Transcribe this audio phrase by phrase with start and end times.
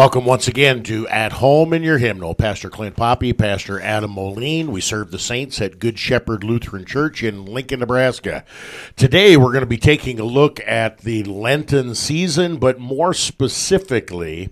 [0.00, 2.34] Welcome once again to At Home in Your Hymnal.
[2.34, 4.72] Pastor Clint Poppy, Pastor Adam Moline.
[4.72, 8.46] We serve the saints at Good Shepherd Lutheran Church in Lincoln, Nebraska.
[8.96, 14.48] Today we're going to be taking a look at the Lenten season, but more specifically,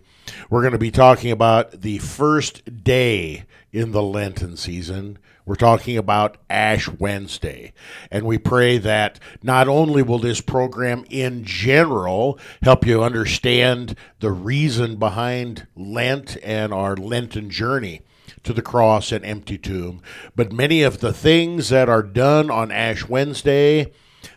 [0.50, 5.18] we're going to be talking about the first day in the Lenten season.
[5.44, 7.72] We're talking about Ash Wednesday.
[8.10, 14.30] And we pray that not only will this program in general help you understand the
[14.30, 18.02] reason behind Lent and our Lenten journey
[18.44, 20.02] to the cross and empty tomb,
[20.36, 23.92] but many of the things that are done on Ash Wednesday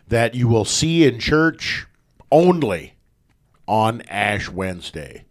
[0.08, 1.86] that you will see in church
[2.30, 2.94] only
[3.68, 5.24] on Ash Wednesday.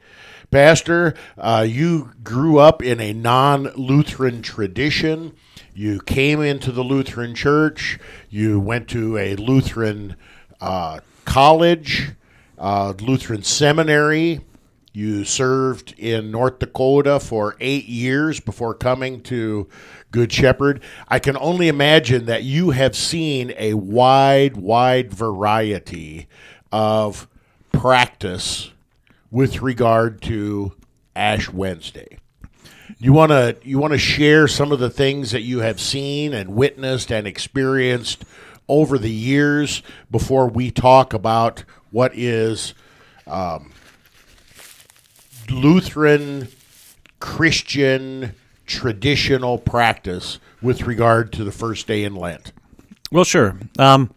[0.51, 5.33] Pastor, uh, you grew up in a non Lutheran tradition.
[5.73, 7.97] You came into the Lutheran church.
[8.29, 10.17] You went to a Lutheran
[10.59, 12.09] uh, college,
[12.59, 14.41] uh, Lutheran seminary.
[14.91, 19.69] You served in North Dakota for eight years before coming to
[20.11, 20.83] Good Shepherd.
[21.07, 26.27] I can only imagine that you have seen a wide, wide variety
[26.73, 27.29] of
[27.71, 28.71] practice
[29.31, 30.73] with regard to
[31.15, 32.19] Ash Wednesday.
[32.99, 36.33] You want to you want to share some of the things that you have seen
[36.33, 38.25] and witnessed and experienced
[38.67, 42.73] over the years before we talk about what is
[43.27, 43.71] um,
[45.49, 46.49] Lutheran
[47.19, 52.51] Christian traditional practice with regard to the first day in Lent.
[53.11, 53.57] Well, sure.
[53.77, 54.13] Um,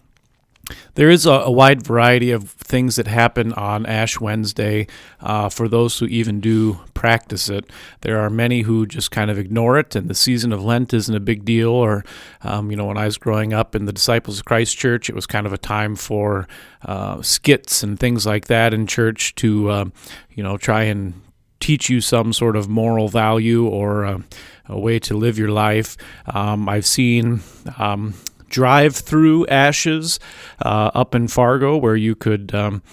[0.94, 4.86] there is a, a, wide variety of things that happen on Ash Wednesday
[5.20, 7.70] uh, for those who even do practice it.
[8.00, 11.14] There are many who just kind of ignore it, and the season of Lent isn't
[11.14, 11.70] a big deal.
[11.70, 12.04] Or,
[12.42, 15.14] um, you know, when I was growing up in the Disciples of Christ Church, it
[15.14, 16.48] was kind of a time for
[16.84, 19.84] uh, skits and things like that in church to, uh,
[20.30, 21.20] you know, try and
[21.60, 24.18] teach you some sort of moral value or uh,
[24.66, 25.96] a way to live your life.
[26.26, 27.40] Um, I've seen
[27.78, 28.14] um,
[28.54, 30.20] drive through ashes
[30.64, 32.84] uh, up in Fargo where you could, um,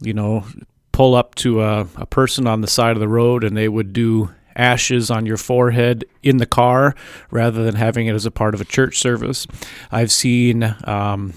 [0.00, 0.44] you know,
[0.90, 3.92] pull up to a, a person on the side of the road and they would
[3.92, 6.96] do ashes on your forehead in the car
[7.30, 9.46] rather than having it as a part of a church service.
[9.92, 11.32] I've seen um,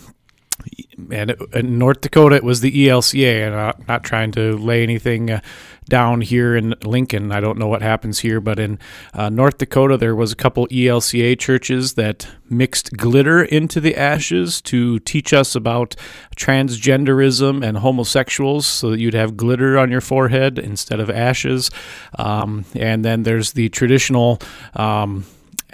[1.11, 3.45] and in North Dakota, it was the ELCA.
[3.45, 5.41] And I'm not trying to lay anything uh,
[5.89, 7.31] down here in Lincoln.
[7.31, 8.79] I don't know what happens here, but in
[9.13, 14.61] uh, North Dakota, there was a couple ELCA churches that mixed glitter into the ashes
[14.61, 15.95] to teach us about
[16.35, 21.69] transgenderism and homosexuals, so that you'd have glitter on your forehead instead of ashes.
[22.17, 24.39] Um, and then there's the traditional.
[24.75, 25.25] Um,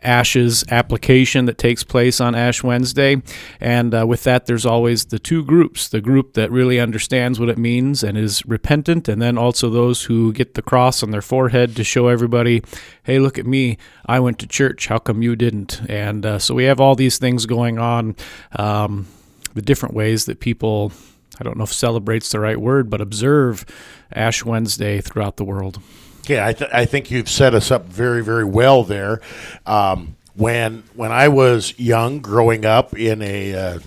[0.04, 3.22] Ashes application that takes place on Ash Wednesday.
[3.60, 7.50] And uh, with that, there's always the two groups the group that really understands what
[7.50, 11.22] it means and is repentant, and then also those who get the cross on their
[11.22, 12.64] forehead to show everybody,
[13.04, 13.78] hey, look at me.
[14.06, 14.88] I went to church.
[14.88, 15.82] How come you didn't?
[15.90, 18.16] And uh, so we have all these things going on,
[18.58, 19.08] um,
[19.54, 20.92] the different ways that people.
[21.40, 23.66] I don't know if celebrates the right word, but observe
[24.12, 25.80] Ash Wednesday throughout the world.
[26.28, 29.20] Yeah, I, th- I think you've set us up very, very well there.
[29.66, 33.80] Um, when when I was young, growing up in a uh,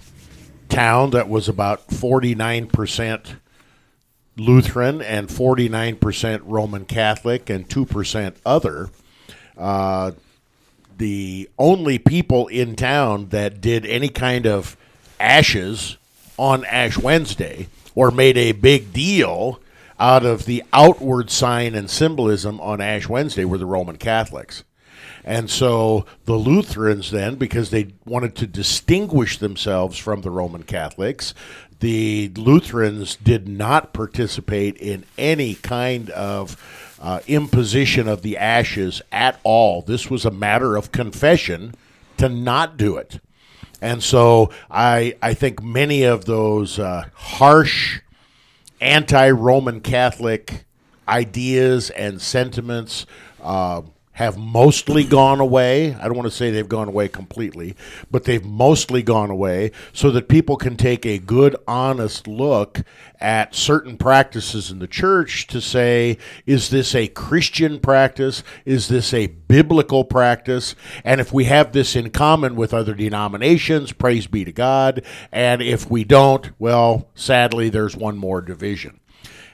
[0.69, 3.37] town that was about forty nine percent
[4.37, 8.91] Lutheran and forty nine percent Roman Catholic and two percent other,
[9.57, 10.13] uh,
[10.99, 14.77] the only people in town that did any kind of
[15.19, 15.97] ashes
[16.39, 19.59] on Ash Wednesday or made a big deal
[19.99, 24.65] out of the outward sign and symbolism on Ash Wednesday were the Roman Catholics.
[25.25, 31.35] And so the Lutherans, then, because they wanted to distinguish themselves from the Roman Catholics,
[31.81, 39.41] the Lutherans did not participate in any kind of uh, imposition of the ashes at
[39.43, 39.83] all.
[39.83, 41.75] This was a matter of confession
[42.19, 43.21] to not do it.
[43.83, 48.01] And so I, I think many of those uh, harsh
[48.81, 50.65] anti Roman Catholic
[51.09, 53.07] ideas and sentiments
[53.43, 53.83] uh,
[54.17, 55.95] have mostly gone away.
[55.95, 57.77] I don't want to say they've gone away completely,
[58.11, 62.81] but they've mostly gone away so that people can take a good, honest look
[63.21, 66.17] at certain practices in the church to say,
[66.47, 68.43] is this a Christian practice?
[68.65, 70.75] Is this a biblical practice?
[71.05, 75.05] And if we have this in common with other denominations, praise be to God.
[75.31, 78.99] And if we don't, well, sadly, there's one more division.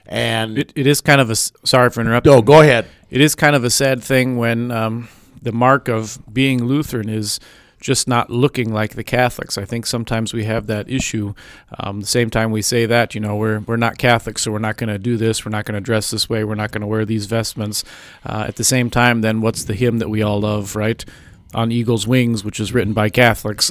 [0.07, 2.33] And it, it is kind of a sorry for interrupting.
[2.33, 2.87] Oh, go ahead.
[3.11, 5.09] It is kind of a sad thing when um,
[5.41, 7.41] the mark of being Lutheran is
[7.81, 9.59] just not looking like the Catholics.
[9.59, 11.35] I think sometimes we have that issue.
[11.79, 14.61] Um, the same time we say that, you know, we're we're not Catholics, so we're
[14.61, 15.45] not going to do this.
[15.45, 16.45] We're not going to dress this way.
[16.45, 17.85] We're not going to wear these vestments.
[18.25, 21.05] Uh, at the same time, then what's the hymn that we all love, right?
[21.55, 23.71] On Eagle's Wings, which is written by Catholics.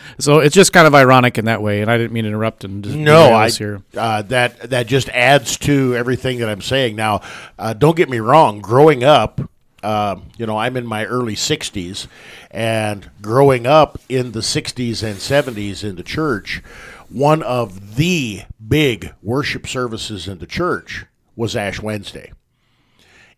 [0.18, 1.80] so it's just kind of ironic in that way.
[1.80, 3.82] And I didn't mean to interrupt and just No, I, here.
[3.96, 6.96] uh, that that just adds to everything that I'm saying.
[6.96, 7.20] Now,
[7.58, 8.60] uh, don't get me wrong.
[8.60, 9.40] Growing up,
[9.82, 12.06] um, you know, I'm in my early 60s,
[12.50, 16.62] and growing up in the 60s and 70s in the church,
[17.08, 21.04] one of the big worship services in the church
[21.36, 22.32] was Ash Wednesday.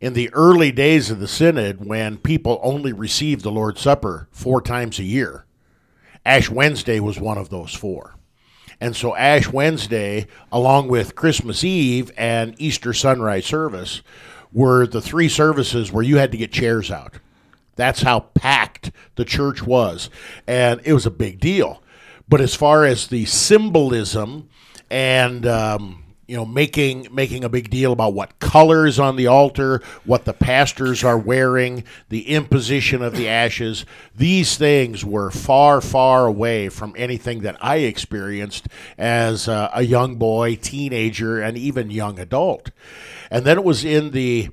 [0.05, 4.61] In the early days of the synod, when people only received the Lord's Supper four
[4.61, 5.47] times a year,
[6.27, 8.15] Ash Wednesday was one of those four.
[8.79, 14.03] And so Ash Wednesday, along with Christmas Eve and Easter sunrise service,
[14.53, 17.15] were the three services where you had to get chairs out.
[17.75, 20.11] That's how packed the church was.
[20.47, 21.83] And it was a big deal.
[22.29, 24.51] But as far as the symbolism
[24.91, 29.82] and um, you know making making a big deal about what colors on the altar,
[30.05, 33.85] what the pastors are wearing, the imposition of the ashes,
[34.15, 38.69] these things were far far away from anything that I experienced
[38.99, 42.70] as a young boy, teenager, and even young adult.
[43.31, 44.50] And then it was in the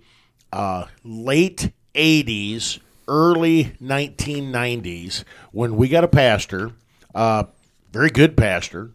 [0.51, 6.71] uh, late 80s, early 1990s when we got a pastor,
[7.13, 7.43] uh,
[7.91, 8.91] very good pastor,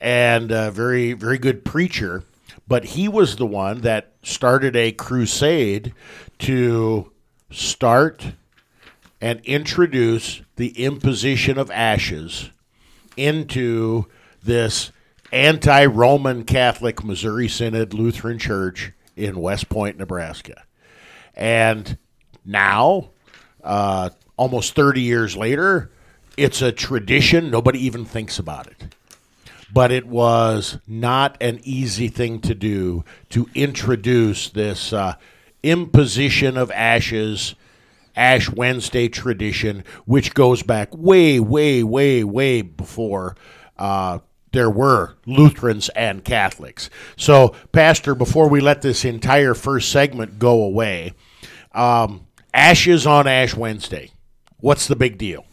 [0.00, 2.24] and a very, very good preacher.
[2.66, 5.94] But he was the one that started a crusade
[6.40, 7.10] to
[7.50, 8.32] start
[9.20, 12.50] and introduce the imposition of ashes
[13.16, 14.06] into
[14.42, 14.92] this
[15.32, 20.62] anti Roman Catholic Missouri Synod Lutheran Church in West Point, Nebraska.
[21.34, 21.98] And
[22.44, 23.10] now,
[23.64, 25.90] uh, almost 30 years later,
[26.36, 27.50] it's a tradition.
[27.50, 28.94] Nobody even thinks about it.
[29.72, 35.14] But it was not an easy thing to do to introduce this uh,
[35.62, 37.54] imposition of ashes,
[38.16, 43.36] Ash Wednesday tradition, which goes back way, way, way, way before
[43.78, 44.18] uh,
[44.52, 46.90] there were Lutherans and Catholics.
[47.16, 51.12] So, Pastor, before we let this entire first segment go away,
[51.72, 54.10] um, ashes on Ash Wednesday.
[54.58, 55.44] What's the big deal?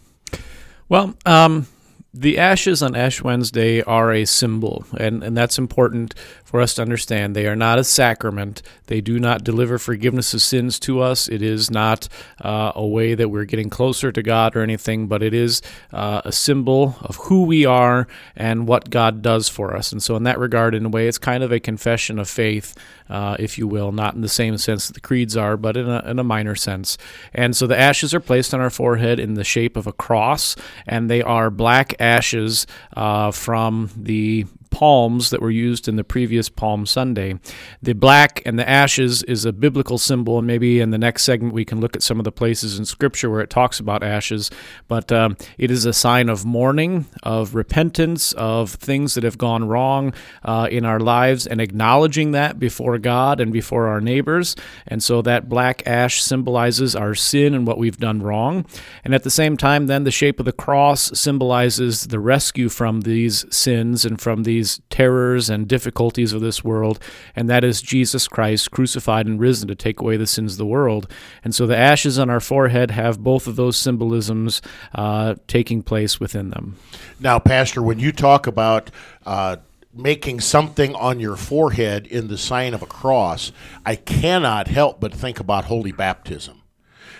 [0.87, 1.67] Well, um,
[2.17, 6.15] the ashes on Ash Wednesday are a symbol, and, and that's important
[6.55, 7.35] for us to understand.
[7.35, 8.61] They are not a sacrament.
[8.87, 11.27] They do not deliver forgiveness of sins to us.
[11.27, 12.07] It is not
[12.39, 15.61] uh, a way that we're getting closer to God or anything, but it is
[15.91, 18.07] uh, a symbol of who we are
[18.37, 19.91] and what God does for us.
[19.91, 22.73] And so, in that regard, in a way, it's kind of a confession of faith,
[23.09, 25.89] uh, if you will, not in the same sense that the creeds are, but in
[25.89, 26.97] a, in a minor sense.
[27.33, 30.55] And so, the ashes are placed on our forehead in the shape of a cross,
[30.87, 32.65] and they are black ashes
[32.95, 37.39] uh, from the palms that were used in the previous Palm Sunday.
[37.81, 41.53] The black and the ashes is a biblical symbol, and maybe in the next segment
[41.53, 44.51] we can look at some of the places in Scripture where it talks about ashes.
[44.89, 49.65] But um, it is a sign of mourning, of repentance, of things that have gone
[49.65, 54.57] wrong uh, in our lives, and acknowledging that before God and before our neighbors.
[54.87, 58.65] And so that black ash symbolizes our sin and what we've done wrong.
[59.05, 63.01] And at the same time, then the shape of the cross symbolizes the rescue from
[63.01, 66.99] these sins and from these terrors and difficulties of this world,
[67.35, 70.65] and that is Jesus Christ crucified and risen to take away the sins of the
[70.65, 71.11] world.
[71.43, 74.61] And so the ashes on our forehead have both of those symbolisms
[74.93, 76.77] uh, taking place within them.
[77.19, 78.91] Now, Pastor, when you talk about
[79.25, 79.57] uh,
[79.93, 83.51] making something on your forehead in the sign of a cross,
[83.85, 86.54] I cannot help but think about holy baptism.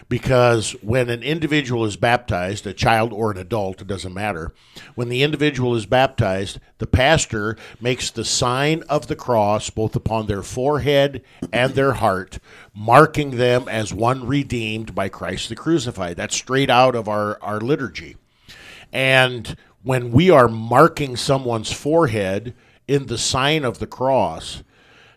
[0.08, 4.54] Because when an individual is baptized, a child or an adult, it doesn't matter,
[4.94, 10.28] when the individual is baptized, the pastor makes the sign of the cross both upon
[10.28, 12.38] their forehead and their heart,
[12.76, 16.18] marking them as one redeemed by Christ the crucified.
[16.18, 18.16] That's straight out of our, our liturgy.
[18.94, 22.54] And when we are marking someone's forehead
[22.88, 24.64] in the sign of the cross,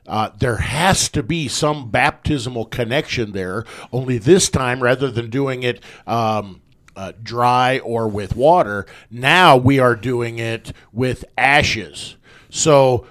[0.09, 3.65] uh, there has to be some baptismal connection there.
[3.93, 6.63] Only this time, rather than doing it um,
[6.97, 12.17] uh, dry or with water, now we are doing it with ashes.
[12.51, 13.07] So,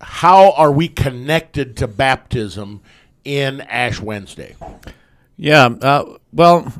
[0.00, 2.80] how are we connected to baptism
[3.24, 4.56] in Ash Wednesday?
[5.36, 6.72] Yeah, uh, well,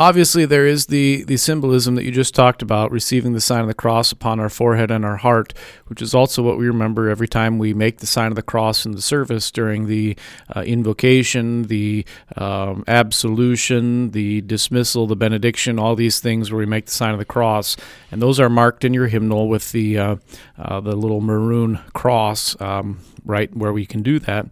[0.00, 3.68] obviously there is the the symbolism that you just talked about, receiving the sign of
[3.68, 5.52] the cross upon our forehead and our heart,
[5.86, 8.86] which is also what we remember every time we make the sign of the cross
[8.86, 10.16] in the service during the
[10.56, 12.04] uh, invocation, the
[12.36, 17.18] um, absolution, the dismissal, the benediction, all these things where we make the sign of
[17.18, 17.76] the cross,
[18.10, 20.16] and those are marked in your hymnal with the uh,
[20.58, 22.58] uh, the little maroon cross.
[22.60, 24.46] Um, right where we can do that.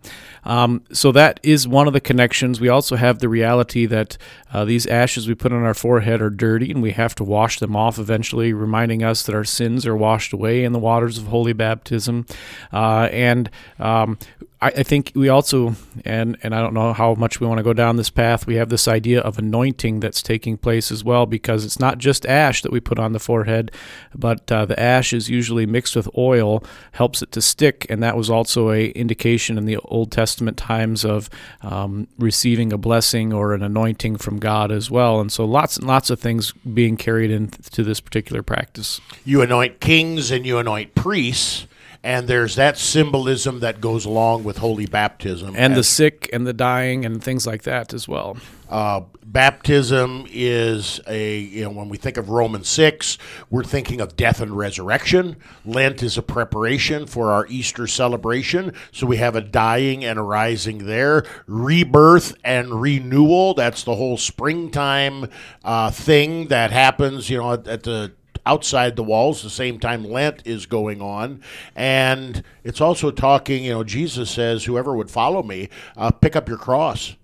[0.45, 2.61] Um, so that is one of the connections.
[2.61, 4.17] We also have the reality that
[4.53, 7.59] uh, these ashes we put on our forehead are dirty and we have to wash
[7.59, 11.27] them off eventually, reminding us that our sins are washed away in the waters of
[11.27, 12.27] holy baptism.
[12.73, 14.19] Uh, and um,
[14.61, 17.65] I, I, think we also, and, and I don't know how much we want to
[17.65, 21.27] go down this path, we have this idea of anointing that's taking place as well,
[21.27, 23.71] because it's not just ash that we put on the forehead,
[24.15, 26.63] but uh, the ash is usually mixed with oil,
[26.93, 31.05] helps it to stick, and that was also a indication in the Old Testament times
[31.05, 31.31] of
[31.63, 35.21] um, receiving a blessing or an anointing from God as well.
[35.21, 39.01] And so lots and lots of things being carried into this particular practice.
[39.25, 41.67] You anoint kings and you anoint priests
[42.03, 46.53] and there's that symbolism that goes along with holy baptism and the sick and the
[46.53, 48.37] dying and things like that as well.
[48.69, 53.19] Uh, baptism is a you know when we think of romans 6
[53.51, 55.37] we're thinking of death and resurrection.
[55.65, 58.73] Lent is a preparation for our easter celebration.
[58.93, 61.25] So we have a dying and a rising there.
[61.47, 65.29] Rebirth and renewal that's the whole springtime
[65.65, 68.13] uh, thing that happens you know at, at the
[68.49, 71.43] outside the walls the same time Lent is going on.
[71.77, 76.49] And it's also talking, you know, Jesus says, whoever would follow me, uh, pick up
[76.49, 77.15] your cross.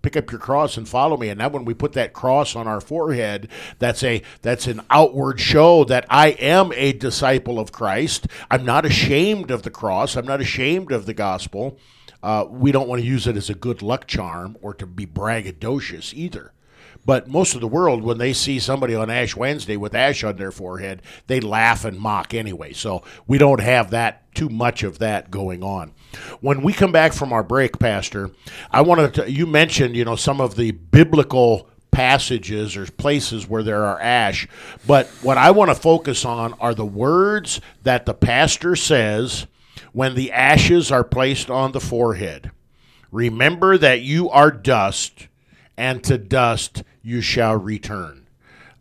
[0.00, 1.28] Pick up your cross and follow me.
[1.28, 3.48] And now when we put that cross on our forehead
[3.80, 8.28] that's a that's an outward show that i am a disciple of christ.
[8.50, 10.16] I'm not ashamed of the cross.
[10.16, 11.78] I'm not ashamed of the gospel.
[12.22, 15.06] Uh, we don't want to use it as a good luck charm or to be
[15.06, 16.52] braggadocious either
[17.06, 20.36] but most of the world, when they see somebody on Ash Wednesday with ash on
[20.36, 22.72] their forehead, they laugh and mock anyway.
[22.72, 25.94] So we don't have that too much of that going on.
[26.40, 28.30] When we come back from our break, Pastor,
[28.70, 33.62] I wanted to, you mentioned, you know, some of the biblical passages or places where
[33.62, 34.46] there are ash.
[34.86, 39.46] But what I want to focus on are the words that the pastor says
[39.92, 42.50] when the ashes are placed on the forehead.
[43.10, 45.28] Remember that you are dust,
[45.76, 48.26] and to dust you shall return.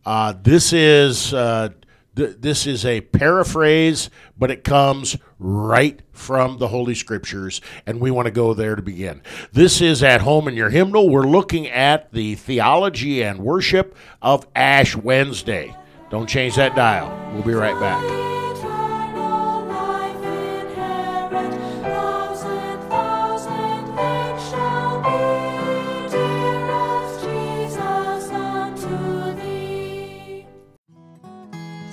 [0.05, 1.69] Uh, this is uh,
[2.15, 8.11] th- this is a paraphrase, but it comes right from the Holy Scriptures, and we
[8.11, 9.21] want to go there to begin.
[9.51, 11.09] This is at home in your hymnal.
[11.09, 15.75] We're looking at the theology and worship of Ash Wednesday.
[16.09, 17.33] Don't change that dial.
[17.33, 18.44] We'll be right back.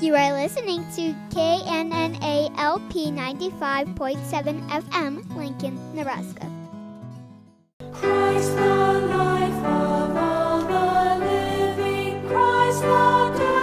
[0.02, 6.50] You are listening to KNNALP 95.7 FM, Lincoln, Nebraska.
[7.92, 13.61] Christ the life of all the living, Christ the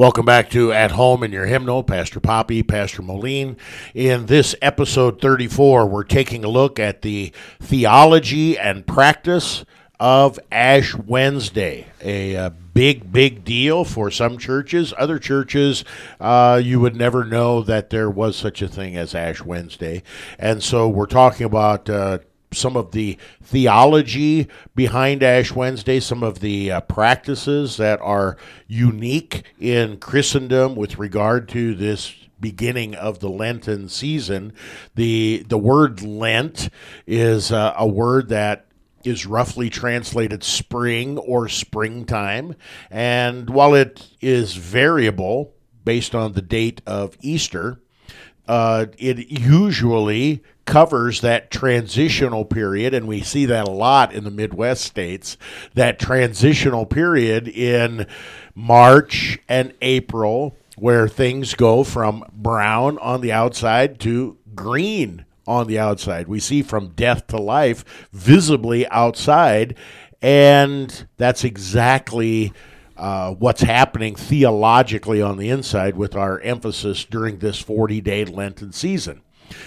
[0.00, 3.58] Welcome back to At Home in Your Hymnal, Pastor Poppy, Pastor Moline.
[3.92, 9.62] In this episode 34, we're taking a look at the theology and practice
[9.98, 12.50] of Ash Wednesday, a, a
[12.80, 14.94] big, big deal for some churches.
[14.96, 15.84] Other churches,
[16.18, 20.02] uh, you would never know that there was such a thing as Ash Wednesday.
[20.38, 22.20] And so we're talking about uh,
[22.54, 29.42] some of the theology behind Ash Wednesday, some of the uh, practices that are unique
[29.58, 34.54] in Christendom with regard to this beginning of the Lenten season.
[34.94, 36.70] The the word Lent
[37.06, 38.69] is uh, a word that
[39.04, 42.54] is roughly translated spring or springtime,
[42.90, 45.54] and while it is variable
[45.84, 47.80] based on the date of Easter,
[48.46, 54.30] uh, it usually covers that transitional period, and we see that a lot in the
[54.30, 55.36] Midwest states.
[55.74, 58.06] That transitional period in
[58.54, 65.78] March and April, where things go from brown on the outside to green on the
[65.78, 66.28] outside.
[66.28, 69.76] We see from death to life visibly outside,
[70.22, 72.52] and that's exactly
[72.96, 78.72] uh, what's happening theologically on the inside with our emphasis during this 40 day Lenten
[78.72, 79.22] season.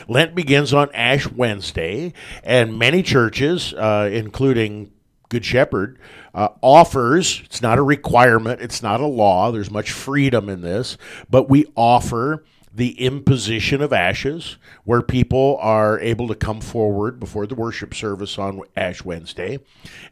[0.07, 2.13] Lent begins on Ash Wednesday,
[2.43, 4.89] and many churches, uh, including
[5.27, 5.99] Good Shepherd,
[6.33, 10.97] uh, offers, it's not a requirement, it's not a law, there's much freedom in this,
[11.29, 12.45] but we offer
[12.75, 18.39] the imposition of ashes, where people are able to come forward before the worship service
[18.39, 19.59] on Ash Wednesday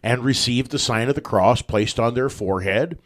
[0.03, 2.99] and receive the sign of the cross placed on their forehead.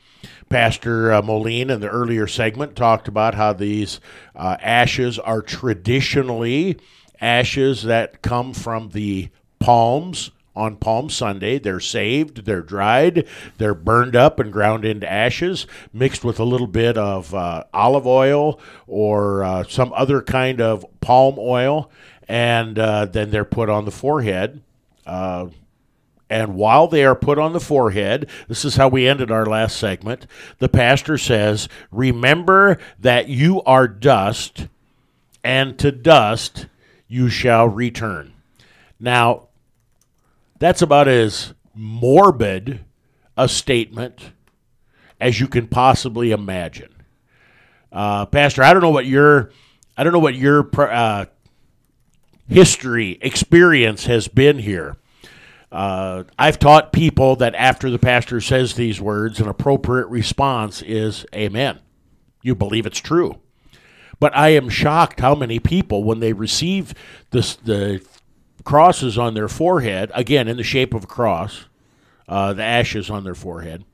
[0.50, 4.02] Pastor uh, Moline in the earlier segment talked about how these
[4.36, 6.78] uh, ashes are traditionally
[7.22, 11.60] ashes that come from the palms on Palm Sunday.
[11.60, 16.68] They're saved, they're dried, they're burned up and ground into ashes, mixed with a little
[16.68, 21.92] bit of uh, olive oil or uh, some other kind of palm oil,
[22.28, 24.62] and uh, then they're put on the forehead.
[25.06, 25.48] Uh,
[26.30, 29.78] and while they are put on the forehead, this is how we ended our last
[29.78, 30.26] segment.
[30.58, 34.68] The pastor says, Remember that you are dust,
[35.44, 36.66] and to dust
[37.08, 38.34] you shall return.
[39.00, 39.45] Now,
[40.60, 42.86] that's about as morbid
[43.38, 44.32] a statement
[45.20, 46.94] as you can possibly imagine.
[47.92, 49.52] Uh, Pastor, I don't know what your,
[49.98, 51.26] I don't know what your uh,
[52.48, 54.98] history experience has been here.
[55.72, 61.26] Uh, I've taught people that after the pastor says these words, an appropriate response is
[61.34, 61.80] Amen.
[62.42, 63.40] You believe it's true.
[64.20, 66.94] But I am shocked how many people, when they receive
[67.32, 68.02] this, the
[68.66, 71.66] crosses on their forehead, again in the shape of a cross,
[72.28, 73.86] uh, the ashes on their forehead,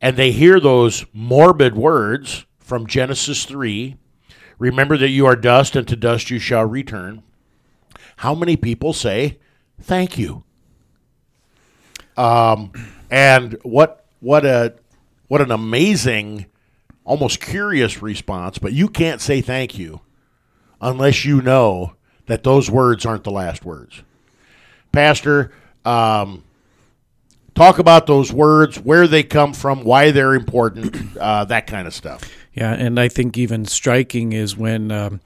[0.00, 3.96] and they hear those morbid words from Genesis 3
[4.58, 7.22] Remember that you are dust, and to dust you shall return.
[8.16, 9.38] How many people say,
[9.80, 10.42] Thank you?
[12.16, 12.72] Um,
[13.10, 14.74] and what what a
[15.28, 16.46] what an amazing,
[17.04, 18.58] almost curious response.
[18.58, 20.00] But you can't say thank you
[20.80, 21.94] unless you know
[22.28, 24.02] that those words aren't the last words.
[24.92, 25.52] Pastor,
[25.84, 26.44] um,
[27.54, 31.92] talk about those words, where they come from, why they're important, uh, that kind of
[31.92, 32.22] stuff.
[32.54, 35.20] Yeah, and I think even striking is when, um,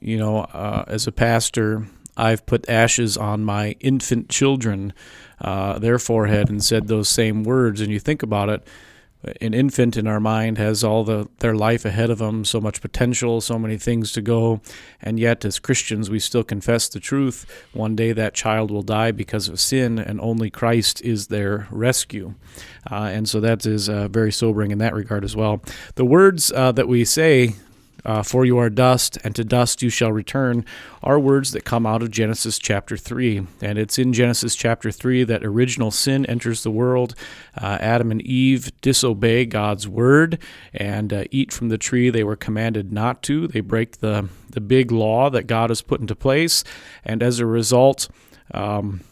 [0.00, 1.86] you know, uh, as a pastor,
[2.16, 4.92] I've put ashes on my infant children,
[5.40, 7.80] uh, their forehead, and said those same words.
[7.80, 8.66] And you think about it,
[9.40, 12.80] an infant in our mind has all the their life ahead of them, so much
[12.80, 14.60] potential, so many things to go,
[15.00, 17.46] and yet as Christians we still confess the truth.
[17.72, 22.34] One day that child will die because of sin, and only Christ is their rescue,
[22.90, 25.62] uh, and so that is uh, very sobering in that regard as well.
[25.94, 27.54] The words uh, that we say
[28.04, 30.64] uh, for you are dust, and to dust you shall return,
[31.02, 33.46] are words that come out of Genesis chapter 3.
[33.60, 37.14] And it's in Genesis chapter 3 that original sin enters the world.
[37.60, 40.38] Uh, Adam and Eve disobey God's word
[40.72, 43.46] and uh, eat from the tree they were commanded not to.
[43.46, 46.64] They break the, the big law that God has put into place.
[47.04, 48.08] And as a result,
[48.52, 49.02] um,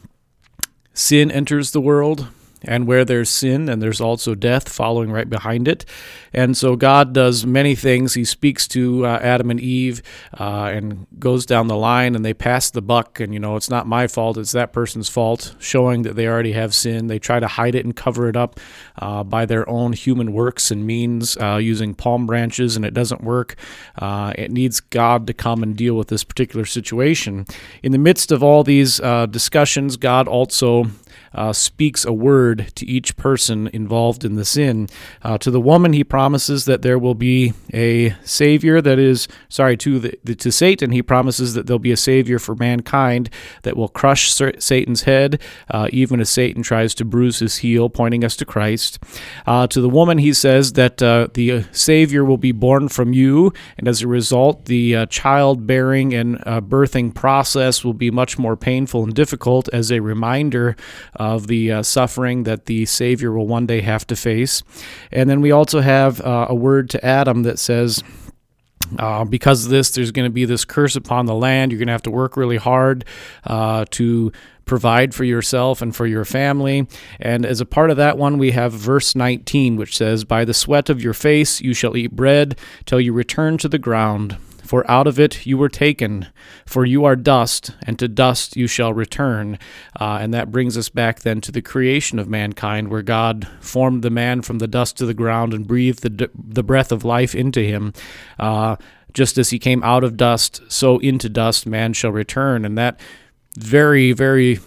[0.93, 2.29] sin enters the world
[2.63, 5.85] and where there's sin and there's also death following right behind it.
[6.33, 8.15] And so god does many things.
[8.15, 10.03] He speaks to uh, adam and eve
[10.39, 13.71] uh, and goes down the line and they pass the buck and you know it's
[13.71, 17.07] not my fault it's that person's fault showing that they already have sin.
[17.07, 18.61] They try to hide it and cover it up
[18.99, 23.23] uh, by their own human works and means uh, using palm branches and it doesn't
[23.23, 23.57] work.
[23.99, 27.47] Uh, it needs god to come and deal with this particular situation.
[27.83, 30.87] In the midst of all these uh, discussions god also
[31.35, 34.89] uh, speaks a word to each person involved in the sin.
[35.23, 39.77] Uh, to the woman, he promises that there will be a savior that is, sorry,
[39.77, 43.31] to the, the, to Satan, he promises that there'll be a savior for mankind
[43.63, 45.41] that will crush Satan's head,
[45.71, 48.99] uh, even as Satan tries to bruise his heel, pointing us to Christ.
[49.47, 53.53] Uh, to the woman, he says that uh, the savior will be born from you,
[53.79, 59.05] and as a result, the uh, childbearing and birthing process will be much more painful
[59.05, 60.77] and difficult as a reminder
[61.21, 64.63] of the uh, suffering that the Savior will one day have to face.
[65.13, 68.03] And then we also have uh, a word to Adam that says,
[68.99, 71.71] uh, because of this, there's going to be this curse upon the land.
[71.71, 73.05] You're going to have to work really hard
[73.45, 74.33] uh, to
[74.65, 76.89] provide for yourself and for your family.
[77.21, 80.55] And as a part of that one, we have verse 19, which says, By the
[80.55, 84.39] sweat of your face you shall eat bread till you return to the ground.
[84.71, 86.29] For out of it you were taken,
[86.65, 89.59] for you are dust, and to dust you shall return.
[89.99, 94.05] Uh, and that brings us back then to the creation of mankind, where God formed
[94.05, 97.35] the man from the dust of the ground and breathed the, the breath of life
[97.35, 97.93] into him.
[98.39, 98.77] Uh,
[99.13, 102.65] just as he came out of dust, so into dust man shall return.
[102.65, 103.01] And that
[103.59, 104.61] very, very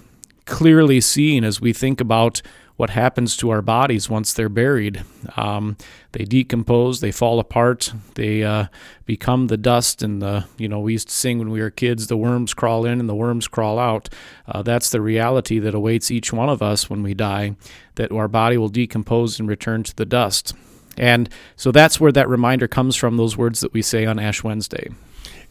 [0.44, 2.42] clearly seen as we think about
[2.76, 5.04] what happens to our bodies once they're buried.
[5.38, 5.78] Um,
[6.14, 8.66] they decompose, they fall apart, they uh,
[9.06, 10.02] become the dust.
[10.02, 12.86] And the you know we used to sing when we were kids, the worms crawl
[12.86, 14.10] in and the worms crawl out.
[14.48, 17.56] Uh, that's the reality that awaits each one of us when we die.
[17.96, 20.54] That our body will decompose and return to the dust.
[20.98, 23.18] And so that's where that reminder comes from.
[23.18, 24.90] Those words that we say on Ash Wednesday.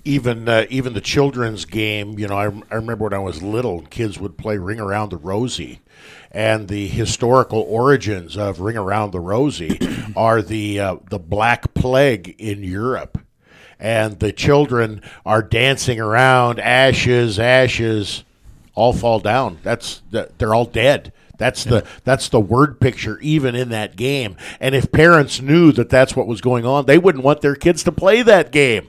[0.05, 2.19] even uh, even the children's game.
[2.19, 5.17] You know, I, I remember when I was little, kids would play Ring Around the
[5.17, 5.81] Rosie,
[6.33, 9.79] and the historical origins of Ring Around the Rosie
[10.17, 13.19] are the uh, the Black Plague in Europe,
[13.79, 18.25] and the children are dancing around, ashes, ashes,
[18.75, 19.59] all fall down.
[19.63, 21.13] That's they're all dead.
[21.37, 24.37] That's the that's the word picture even in that game.
[24.61, 27.83] And if parents knew that that's what was going on, they wouldn't want their kids
[27.85, 28.89] to play that game.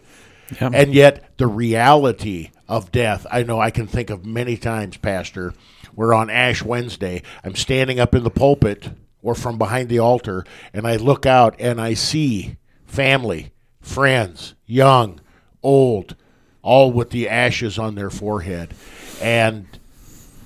[0.61, 0.69] Yeah.
[0.71, 5.53] And yet, the reality of death, I know I can think of many times, Pastor,
[5.95, 8.89] where on Ash Wednesday, I'm standing up in the pulpit
[9.21, 13.51] or from behind the altar, and I look out and I see family,
[13.81, 15.21] friends, young,
[15.61, 16.15] old,
[16.61, 18.73] all with the ashes on their forehead.
[19.21, 19.67] And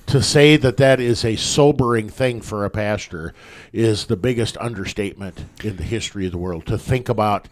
[0.08, 3.34] to say that that is a sobering thing for a pastor
[3.74, 6.66] is the biggest understatement in the history of the world.
[6.68, 7.48] To think about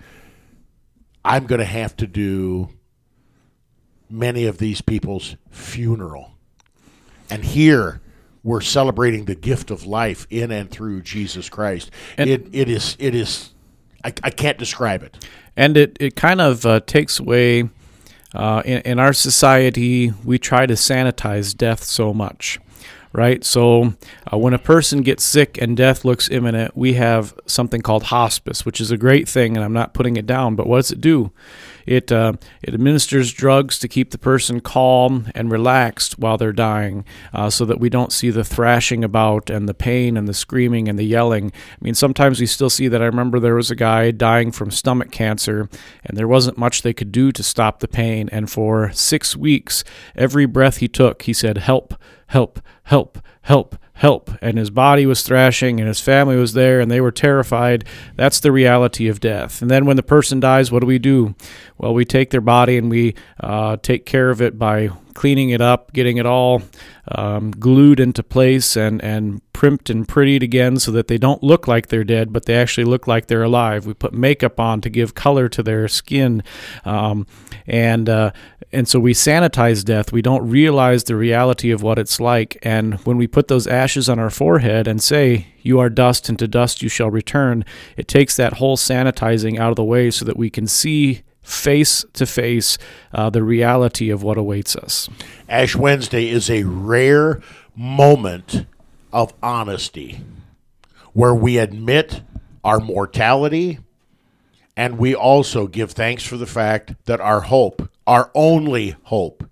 [1.23, 2.69] I'm going to have to do
[4.09, 6.34] many of these people's funeral.
[7.29, 8.01] And here
[8.43, 11.91] we're celebrating the gift of life in and through Jesus Christ.
[12.17, 13.51] And- it, it is, it is,
[14.03, 15.25] I, I can't describe it.
[15.57, 17.69] and it, it kind of uh, takes away
[18.35, 22.59] uh, in, in our society we try to sanitize death so much
[23.13, 23.93] right so
[24.31, 28.65] uh, when a person gets sick and death looks imminent we have something called hospice
[28.65, 30.99] which is a great thing and i'm not putting it down but what does it
[30.99, 31.31] do
[31.85, 37.05] it uh, it administers drugs to keep the person calm and relaxed while they're dying,
[37.33, 40.87] uh, so that we don't see the thrashing about and the pain and the screaming
[40.87, 41.51] and the yelling.
[41.51, 43.01] I mean, sometimes we still see that.
[43.01, 45.69] I remember there was a guy dying from stomach cancer,
[46.03, 48.29] and there wasn't much they could do to stop the pain.
[48.31, 49.83] And for six weeks,
[50.15, 51.95] every breath he took, he said, "Help,
[52.27, 54.29] help, help, help." Help.
[54.41, 57.85] And his body was thrashing and his family was there and they were terrified.
[58.15, 59.61] That's the reality of death.
[59.61, 61.33] And then when the person dies what do we do?
[61.77, 65.61] Well we take their body and we uh, take care of it by cleaning it
[65.61, 66.61] up getting it all
[67.07, 71.65] um, glued into place and, and primped and prettied again so that they don't look
[71.65, 73.85] like they're dead but they actually look like they're alive.
[73.85, 76.43] We put makeup on to give color to their skin.
[76.83, 77.27] Um,
[77.65, 78.31] and uh,
[78.75, 80.11] and so we sanitize death.
[80.11, 82.57] We don't realize the reality of what it's like.
[82.61, 86.37] And when we put those ashes on our forehead and say, You are dust, and
[86.39, 87.63] to dust you shall return,
[87.95, 92.03] it takes that whole sanitizing out of the way so that we can see face
[92.13, 92.77] to face
[93.13, 95.09] uh, the reality of what awaits us.
[95.47, 97.41] Ash Wednesday is a rare
[97.75, 98.65] moment
[99.13, 100.19] of honesty
[101.13, 102.21] where we admit
[102.63, 103.79] our mortality
[104.77, 109.49] and we also give thanks for the fact that our hope, our only hope,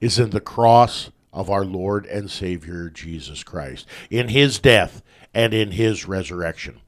[0.00, 5.02] is in the cross of our Lord and Savior Jesus Christ, in his death
[5.34, 6.80] and in his resurrection.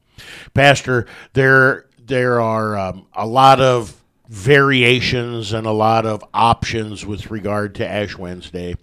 [0.53, 7.31] Pastor, there there are um, a lot of variations and a lot of options with
[7.31, 8.75] regard to Ash Wednesday.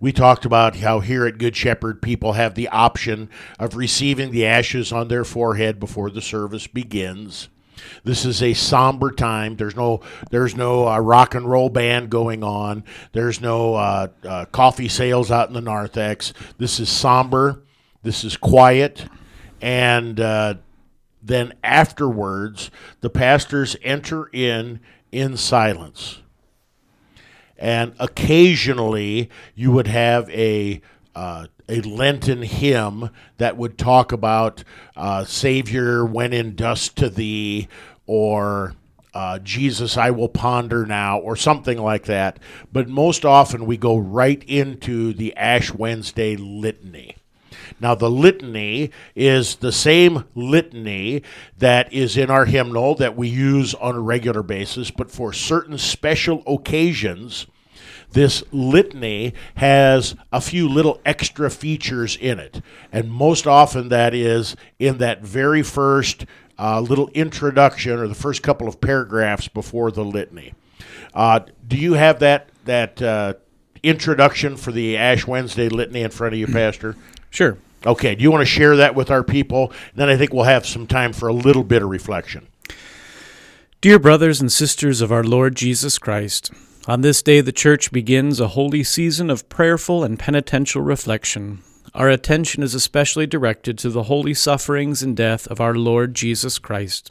[0.00, 4.46] We talked about how here at Good Shepherd people have the option of receiving the
[4.46, 7.48] ashes on their forehead before the service begins.
[8.04, 9.56] This is a somber time.
[9.56, 12.84] There's no there's no uh, rock and roll band going on.
[13.12, 16.32] There's no uh, uh, coffee sales out in the narthex.
[16.58, 17.62] This is somber.
[18.02, 19.06] This is quiet,
[19.60, 20.54] and uh,
[21.22, 26.20] then afterwards, the pastors enter in in silence.
[27.58, 30.82] And occasionally, you would have a
[31.16, 34.62] uh, a Lenten hymn that would talk about
[34.94, 37.68] uh, Savior when in dust to thee,
[38.06, 38.74] or
[39.14, 42.38] uh, Jesus I will ponder now, or something like that.
[42.70, 47.16] But most often, we go right into the Ash Wednesday litany.
[47.80, 51.22] Now, the litany is the same litany
[51.58, 55.78] that is in our hymnal that we use on a regular basis, but for certain
[55.78, 57.46] special occasions,
[58.12, 62.60] this litany has a few little extra features in it.
[62.92, 66.26] And most often, that is in that very first
[66.58, 70.54] uh, little introduction or the first couple of paragraphs before the litany.
[71.14, 73.34] Uh, do you have that, that uh,
[73.82, 76.96] introduction for the Ash Wednesday litany in front of you, Pastor?
[77.28, 77.58] Sure.
[77.84, 79.70] Okay, do you want to share that with our people?
[79.94, 82.46] Then I think we'll have some time for a little bit of reflection.
[83.82, 86.50] Dear brothers and sisters of our Lord Jesus Christ,
[86.86, 91.62] on this day the Church begins a holy season of prayerful and penitential reflection.
[91.94, 96.58] our attention is especially directed to the holy sufferings and death of our Lord Jesus
[96.58, 97.10] Christ.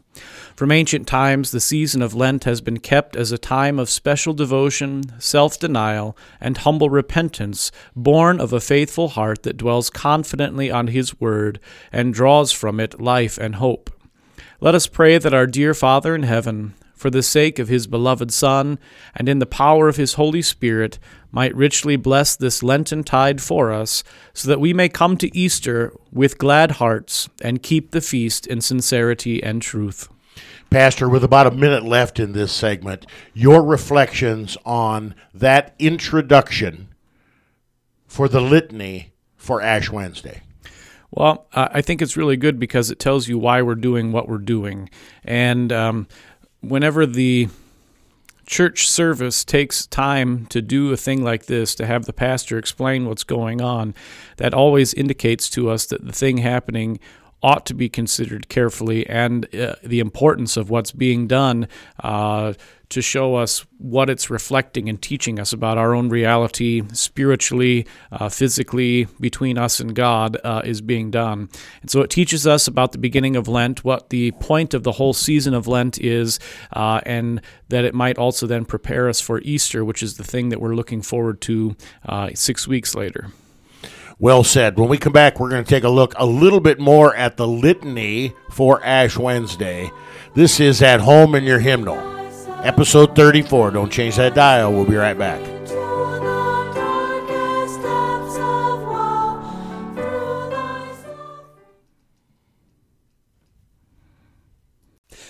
[0.55, 4.33] From ancient times, the season of Lent has been kept as a time of special
[4.33, 10.87] devotion, self denial, and humble repentance, born of a faithful heart that dwells confidently on
[10.87, 11.59] His Word
[11.91, 13.89] and draws from it life and hope.
[14.61, 18.31] Let us pray that our dear Father in heaven, for the sake of his beloved
[18.31, 18.79] Son,
[19.15, 20.97] and in the power of his Holy Spirit,
[21.31, 24.03] might richly bless this Lenten tide for us,
[24.33, 28.61] so that we may come to Easter with glad hearts and keep the feast in
[28.61, 30.07] sincerity and truth.
[30.69, 36.89] Pastor, with about a minute left in this segment, your reflections on that introduction
[38.07, 40.41] for the litany for Ash Wednesday.
[41.11, 44.37] Well, I think it's really good because it tells you why we're doing what we're
[44.37, 44.89] doing.
[45.23, 46.07] And um,
[46.61, 47.49] whenever the
[48.45, 53.07] church service takes time to do a thing like this, to have the pastor explain
[53.07, 53.93] what's going on,
[54.37, 56.99] that always indicates to us that the thing happening
[57.45, 61.67] ought to be considered carefully and uh, the importance of what's being done
[62.03, 62.51] uh,
[62.89, 68.29] to show us what it's reflecting and teaching us about our own reality spiritually, uh,
[68.29, 71.47] physically, between us and God uh, is being done.
[71.81, 74.93] And so it teaches us about the beginning of Lent, what the point of the
[74.93, 76.39] whole season of Lent is,
[76.73, 80.49] uh, and that it might also then prepare us for Easter, which is the thing
[80.49, 81.75] that we're looking forward to
[82.07, 83.29] uh, six weeks later.
[84.17, 84.79] Well said.
[84.79, 87.35] When we come back, we're going to take a look a little bit more at
[87.35, 89.91] the litany for Ash Wednesday.
[90.35, 91.97] This is At Home in Your Hymnal,
[92.63, 93.71] episode 34.
[93.71, 94.71] Don't change that dial.
[94.71, 95.41] We'll be right back.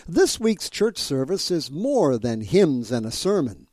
[0.08, 3.65] This week's church service is more than hymns and a sermon.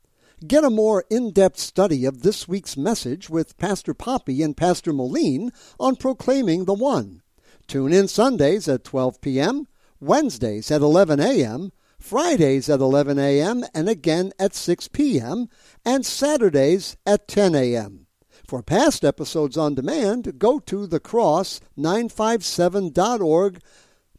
[0.47, 4.93] Get a more in depth study of this week's message with Pastor Poppy and Pastor
[4.93, 7.23] Moline on Proclaiming the One.
[7.69, 9.69] Tune in Sundays at 12 p.m.,
[10.01, 15.49] Wednesdays at 11 a.m., Fridays at 11 a.m., and again at 6 p.m.,
[15.85, 18.09] and Saturdays at 10 a.m.
[18.45, 23.61] For past episodes on demand, go to thecross957.org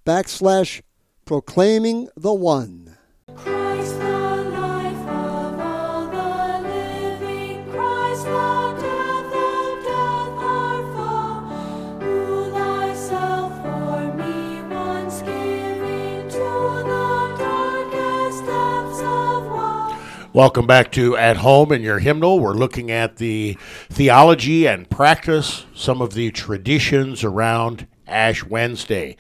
[0.06, 0.82] backslash
[1.26, 2.96] proclaiming the one.
[20.34, 22.40] Welcome back to At Home in Your Hymnal.
[22.40, 23.56] We're looking at the
[23.88, 29.16] theology and practice, some of the traditions around Ash Wednesday.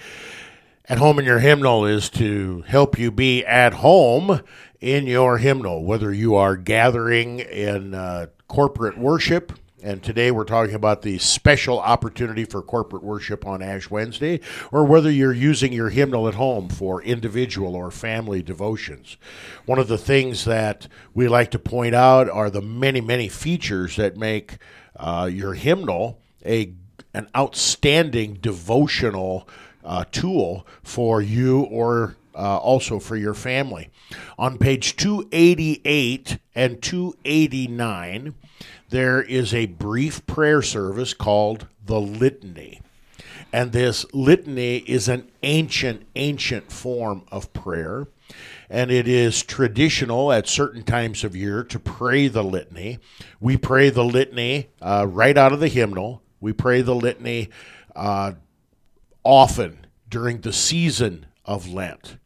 [0.89, 4.41] At Home in Your Hymnal is to help you be at home
[4.81, 9.53] in your hymnal, whether you are gathering in uh, corporate worship.
[9.83, 14.39] And today we're talking about the special opportunity for corporate worship on Ash Wednesday,
[14.71, 19.17] or whether you're using your hymnal at home for individual or family devotions.
[19.65, 23.97] One of the things that we like to point out are the many, many features
[23.97, 24.57] that make
[24.95, 26.73] uh, your hymnal a
[27.13, 29.47] an outstanding devotional
[29.83, 33.89] uh, tool for you or uh, also for your family.
[34.37, 38.33] On page 288 and 289,
[38.93, 42.79] there is a brief prayer service called the Litany.
[43.51, 48.05] And this litany is an ancient, ancient form of prayer.
[48.69, 52.99] And it is traditional at certain times of year to pray the litany.
[53.39, 56.21] We pray the litany uh, right out of the hymnal.
[56.39, 57.49] We pray the litany
[57.95, 58.33] uh,
[59.23, 62.17] often during the season of Lent.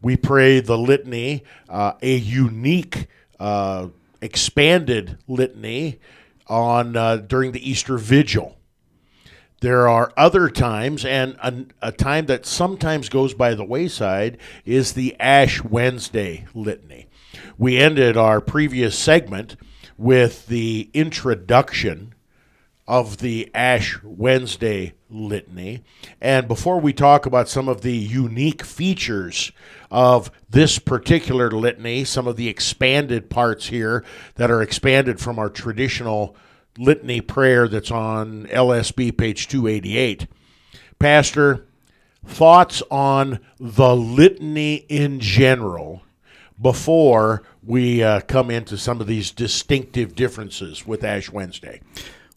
[0.00, 3.88] We pray the litany, uh, a unique, uh,
[4.22, 5.98] expanded litany
[6.46, 8.56] on uh, during the Easter Vigil.
[9.60, 14.94] There are other times, and a, a time that sometimes goes by the wayside is
[14.94, 17.06] the Ash Wednesday litany.
[17.58, 19.56] We ended our previous segment
[19.96, 22.14] with the introduction
[22.88, 25.82] of the Ash Wednesday litany.
[26.20, 29.52] And before we talk about some of the unique features
[29.90, 34.04] of this particular litany, some of the expanded parts here
[34.36, 36.36] that are expanded from our traditional
[36.78, 40.26] litany prayer that's on LSB page 288.
[40.98, 41.66] Pastor,
[42.24, 46.02] thoughts on the litany in general
[46.60, 51.80] before we uh, come into some of these distinctive differences with Ash Wednesday?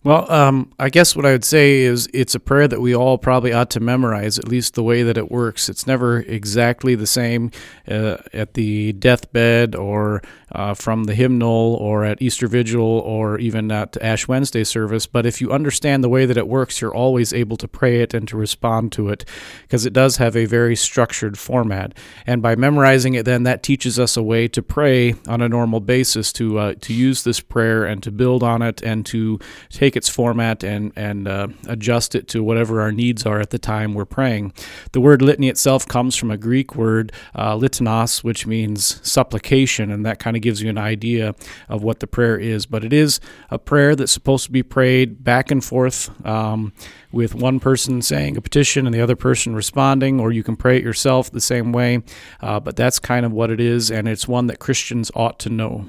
[0.05, 3.17] Well, um, I guess what I would say is it's a prayer that we all
[3.17, 5.67] probably ought to memorize, at least the way that it works.
[5.67, 7.49] It's never exactly the same
[7.87, 13.71] uh, at the deathbed or uh, from the hymnal or at Easter Vigil or even
[13.71, 15.07] at Ash Wednesday service.
[15.07, 18.13] But if you understand the way that it works, you're always able to pray it
[18.13, 19.25] and to respond to it
[19.63, 21.97] because it does have a very structured format.
[22.27, 25.79] And by memorizing it, then that teaches us a way to pray on a normal
[25.79, 29.39] basis, to uh, to use this prayer and to build on it and to
[29.69, 33.59] take its format and and uh, adjust it to whatever our needs are at the
[33.59, 34.53] time we're praying.
[34.91, 40.05] The word litany itself comes from a Greek word uh, litanos, which means supplication, and
[40.05, 41.35] that kind of gives you an idea
[41.69, 42.65] of what the prayer is.
[42.65, 46.09] But it is a prayer that's supposed to be prayed back and forth.
[46.25, 46.73] Um,
[47.15, 50.75] with one person saying a petition and the other person responding, or you can pray
[50.75, 52.03] it yourself the same way.
[52.41, 55.49] Uh, but that's kind of what it is, and it's one that Christians ought to
[55.49, 55.85] know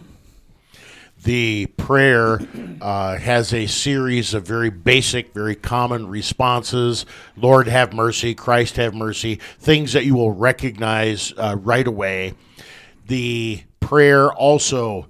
[1.27, 2.39] the prayer
[2.81, 7.05] uh, has a series of very basic, very common responses.
[7.37, 8.33] Lord, have mercy.
[8.33, 9.41] Christ, have mercy.
[9.59, 12.35] Things that you will recognize uh, right away.
[13.09, 15.09] The prayer also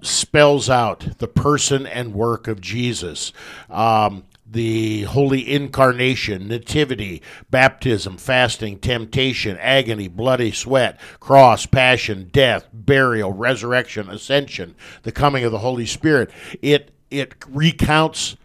[0.00, 3.34] spells out the person and work of Jesus.
[3.68, 13.32] Um, the holy incarnation, nativity, baptism, fasting, temptation, agony, bloody sweat, cross, passion, death, burial,
[13.32, 16.30] resurrection, ascension, the coming of the Holy Spirit.
[16.62, 18.36] It it recounts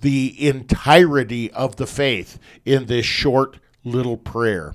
[0.00, 4.74] the entirety of the faith in this short little prayer.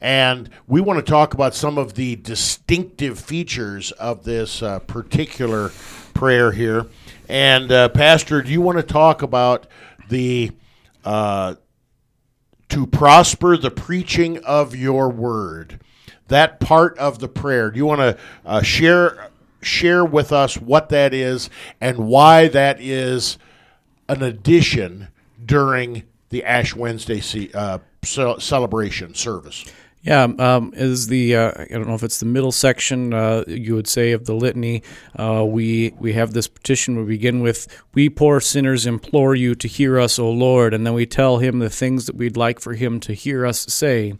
[0.00, 5.70] And we want to talk about some of the distinctive features of this uh, particular
[6.14, 6.86] prayer here.
[7.28, 9.66] And, uh, Pastor, do you want to talk about
[10.12, 10.52] the
[11.04, 11.56] uh,
[12.68, 15.80] to prosper the preaching of your word?
[16.28, 17.70] That part of the prayer.
[17.70, 22.80] Do you want to uh, share share with us what that is and why that
[22.80, 23.38] is
[24.08, 25.08] an addition
[25.44, 29.64] during the Ash Wednesday uh, ce- celebration service?
[30.02, 33.76] Yeah, um, is the uh, I don't know if it's the middle section uh, you
[33.76, 34.82] would say of the litany.
[35.16, 36.96] Uh, we we have this petition.
[36.96, 40.94] We begin with, "We poor sinners implore you to hear us, O Lord," and then
[40.94, 44.14] we tell him the things that we'd like for him to hear us say.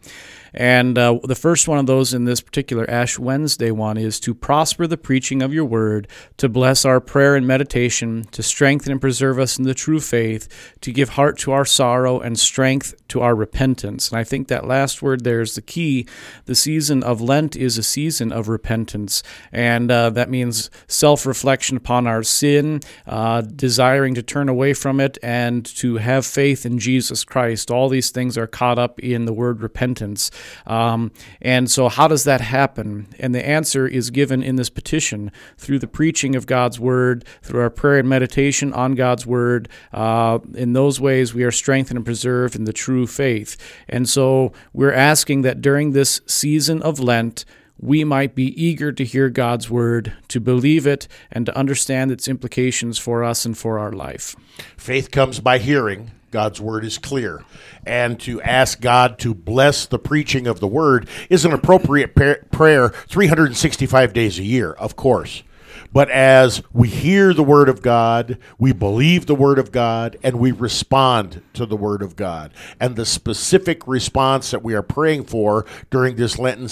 [0.54, 4.34] And uh, the first one of those in this particular Ash Wednesday one is to
[4.34, 9.00] prosper the preaching of your word, to bless our prayer and meditation, to strengthen and
[9.00, 10.48] preserve us in the true faith,
[10.80, 14.10] to give heart to our sorrow and strength to our repentance.
[14.10, 16.06] And I think that last word there is the key.
[16.46, 21.76] The season of Lent is a season of repentance, and uh, that means self reflection
[21.76, 26.78] upon our sin, uh, desiring to turn away from it, and to have faith in
[26.78, 27.70] Jesus Christ.
[27.70, 30.30] All these things are caught up in the word repentance.
[30.66, 33.08] Um, and so, how does that happen?
[33.18, 37.60] And the answer is given in this petition through the preaching of God's word, through
[37.60, 39.68] our prayer and meditation on God's word.
[39.92, 43.56] Uh, in those ways, we are strengthened and preserved in the true faith.
[43.88, 47.44] And so, we're asking that during this season of Lent,
[47.82, 52.28] we might be eager to hear God's word, to believe it, and to understand its
[52.28, 54.36] implications for us and for our life.
[54.76, 56.12] Faith comes by hearing.
[56.32, 57.44] God's word is clear.
[57.86, 62.88] And to ask God to bless the preaching of the word is an appropriate prayer
[62.88, 65.44] 365 days a year, of course.
[65.92, 70.38] But as we hear the word of God, we believe the word of God, and
[70.38, 72.54] we respond to the word of God.
[72.80, 76.70] And the specific response that we are praying for during this Lenten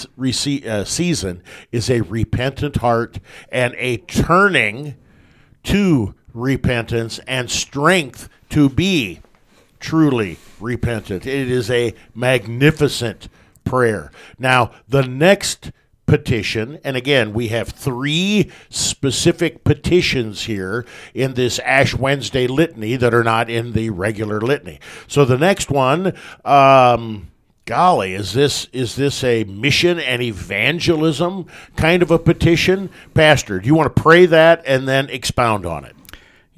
[0.67, 3.19] uh, season is a repentant heart
[3.51, 4.95] and a turning
[5.65, 9.19] to repentance and strength to be
[9.81, 11.25] truly repentant.
[11.25, 13.27] It is a magnificent
[13.65, 14.11] prayer.
[14.39, 15.71] Now, the next
[16.05, 23.13] petition, and again, we have three specific petitions here in this Ash Wednesday litany that
[23.13, 24.79] are not in the regular litany.
[25.07, 26.13] So the next one,
[26.43, 27.31] um,
[27.63, 33.59] golly, is this is this a mission and evangelism kind of a petition, Pastor?
[33.61, 35.95] Do you want to pray that and then expound on it?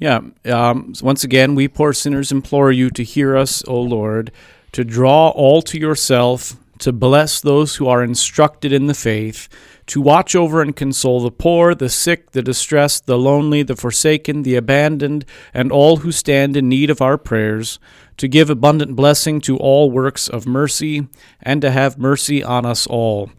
[0.04, 0.20] Yeah.
[0.44, 4.30] Um, once again, we poor sinners implore you to hear us, O Lord,
[4.72, 9.48] to draw all to yourself, to bless those who are instructed in the faith,
[9.86, 14.42] to watch over and console the poor, the sick, the distressed, the lonely, the forsaken,
[14.42, 15.24] the abandoned,
[15.54, 17.78] and all who stand in need of our prayers,
[18.16, 21.08] to give abundant blessing to all works of mercy,
[21.42, 23.30] and to have mercy on us all.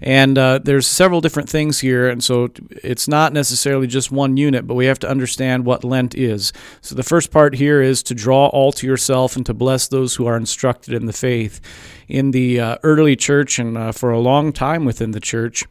[0.00, 4.66] And uh, there's several different things here, and so it's not necessarily just one unit,
[4.66, 6.52] but we have to understand what Lent is.
[6.80, 10.16] So the first part here is to draw all to yourself and to bless those
[10.16, 11.60] who are instructed in the faith.
[12.08, 15.64] In the uh, early church and uh, for a long time within the church,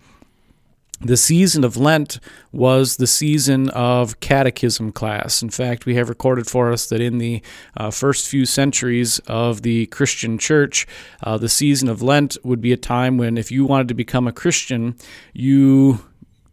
[1.04, 2.20] the season of Lent
[2.52, 5.42] was the season of catechism class.
[5.42, 7.42] In fact, we have recorded for us that in the
[7.76, 10.88] uh, first few centuries of the Christian church,
[11.22, 14.28] uh, the season of Lent would be a time when, if you wanted to become
[14.28, 14.96] a Christian,
[15.34, 16.00] you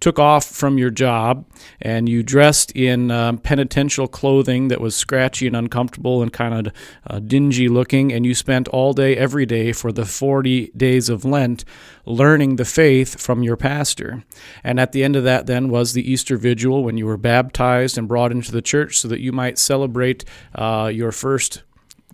[0.00, 1.46] took off from your job
[1.80, 6.72] and you dressed in um, penitential clothing that was scratchy and uncomfortable and kind of
[7.06, 11.24] uh, dingy looking, and you spent all day, every day for the 40 days of
[11.24, 11.64] Lent
[12.06, 14.24] learning the faith from your pastor.
[14.64, 17.98] And at the end of that, then, was the Easter Vigil when you were baptized
[17.98, 20.24] and brought into the church so that you might celebrate
[20.54, 21.62] uh, your first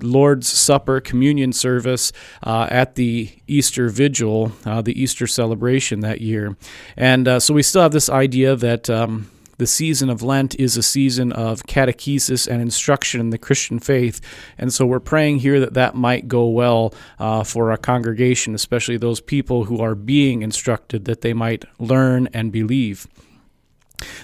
[0.02, 6.56] Lord's Supper communion service uh, at the Easter Vigil, uh, the Easter celebration that year.
[6.96, 8.90] And uh, so we still have this idea that.
[8.90, 13.78] Um, the season of Lent is a season of catechesis and instruction in the Christian
[13.78, 14.20] faith.
[14.58, 18.98] And so we're praying here that that might go well uh, for our congregation, especially
[18.98, 23.06] those people who are being instructed, that they might learn and believe.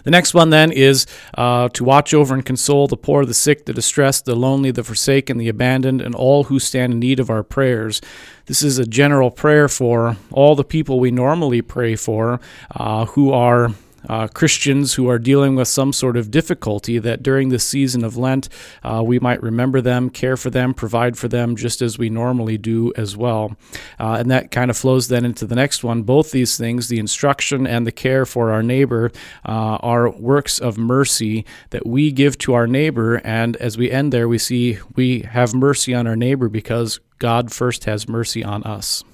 [0.04, 3.64] The next one then is uh, to watch over and console the poor, the sick,
[3.64, 7.30] the distressed, the lonely, the forsaken, the abandoned, and all who stand in need of
[7.30, 8.00] our prayers.
[8.46, 12.40] This is a general prayer for all the people we normally pray for
[12.74, 13.70] uh, who are
[14.08, 18.16] uh, Christians who are dealing with some sort of difficulty, that during this season of
[18.16, 18.48] Lent,
[18.82, 22.58] uh, we might remember them, care for them, provide for them, just as we normally
[22.58, 23.56] do as well.
[23.98, 26.02] Uh, and that kind of flows then into the next one.
[26.02, 29.10] Both these things, the instruction and the care for our neighbor,
[29.44, 33.16] uh, are works of mercy that we give to our neighbor.
[33.24, 37.52] And as we end there, we see we have mercy on our neighbor because God
[37.52, 39.04] first has mercy on us.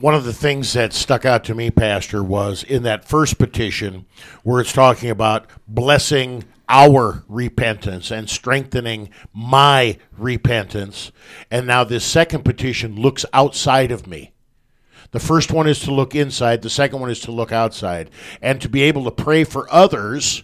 [0.00, 4.06] One of the things that stuck out to me, Pastor, was in that first petition
[4.42, 11.12] where it's talking about blessing our repentance and strengthening my repentance.
[11.48, 14.32] And now this second petition looks outside of me.
[15.12, 18.10] The first one is to look inside, the second one is to look outside.
[18.42, 20.42] And to be able to pray for others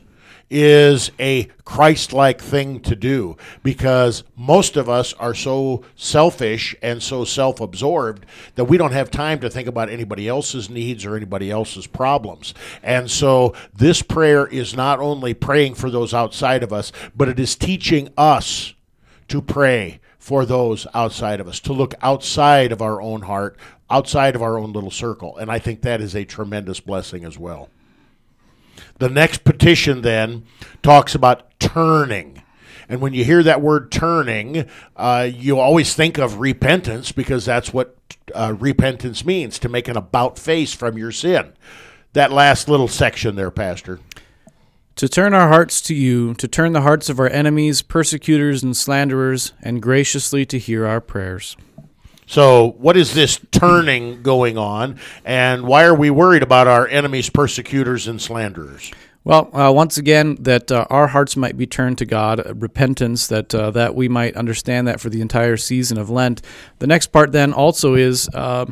[0.50, 7.00] is a Christ like thing to do because most of us are so selfish and
[7.00, 8.26] so self absorbed
[8.56, 12.52] that we don't have time to think about anybody else's needs or anybody else's problems.
[12.82, 17.38] And so this prayer is not only praying for those outside of us, but it
[17.38, 18.74] is teaching us
[19.28, 23.56] to pray for those outside of us, to look outside of our own heart,
[23.88, 25.36] outside of our own little circle.
[25.38, 27.68] And I think that is a tremendous blessing as well.
[29.00, 30.44] The next petition then
[30.82, 32.42] talks about turning.
[32.86, 37.72] And when you hear that word turning, uh, you always think of repentance because that's
[37.72, 37.96] what
[38.34, 41.54] uh, repentance means to make an about face from your sin.
[42.12, 44.00] That last little section there, Pastor.
[44.96, 48.76] To turn our hearts to you, to turn the hearts of our enemies, persecutors, and
[48.76, 51.56] slanderers, and graciously to hear our prayers.
[52.30, 57.28] So, what is this turning going on, and why are we worried about our enemies,
[57.28, 58.92] persecutors, and slanderers?
[59.24, 63.26] Well, uh, once again, that uh, our hearts might be turned to God, uh, repentance,
[63.26, 66.40] that uh, that we might understand that for the entire season of Lent.
[66.78, 68.66] The next part then also is, uh,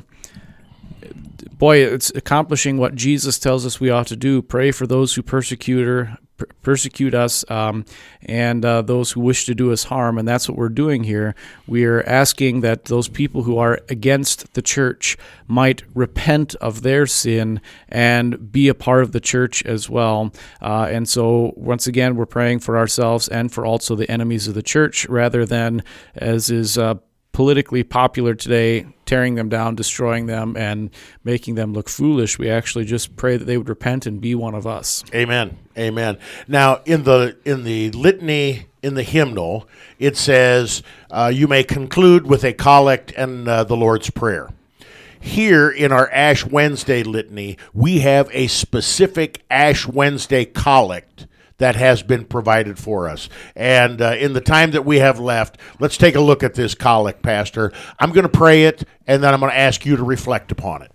[1.51, 5.23] boy, it's accomplishing what Jesus tells us we ought to do: pray for those who
[5.23, 7.85] persecute her, per- persecute us, um,
[8.23, 10.17] and uh, those who wish to do us harm.
[10.17, 11.35] And that's what we're doing here.
[11.67, 17.07] We are asking that those people who are against the church might repent of their
[17.07, 20.33] sin and be a part of the church as well.
[20.63, 24.55] Uh, and so, once again, we're praying for ourselves and for also the enemies of
[24.55, 25.83] the church, rather than
[26.15, 26.79] as is.
[26.79, 26.95] Uh,
[27.33, 30.91] politically popular today, tearing them down, destroying them, and
[31.25, 32.39] making them look foolish.
[32.39, 35.05] We actually just pray that they would repent and be one of us.
[35.15, 35.59] Amen.
[35.77, 36.19] Amen.
[36.47, 39.69] Now, in the in the litany in the hymnal,
[39.99, 44.49] it says, uh, "You may conclude with a collect and uh, the Lord's prayer."
[45.21, 51.27] Here in our Ash Wednesday litany, we have a specific Ash Wednesday collect
[51.59, 53.29] that has been provided for us.
[53.55, 56.75] And uh, in the time that we have left, let's take a look at this
[56.75, 57.73] collect, Pastor.
[57.99, 60.83] I'm going to pray it, and then I'm going to ask you to reflect upon
[60.83, 60.93] it.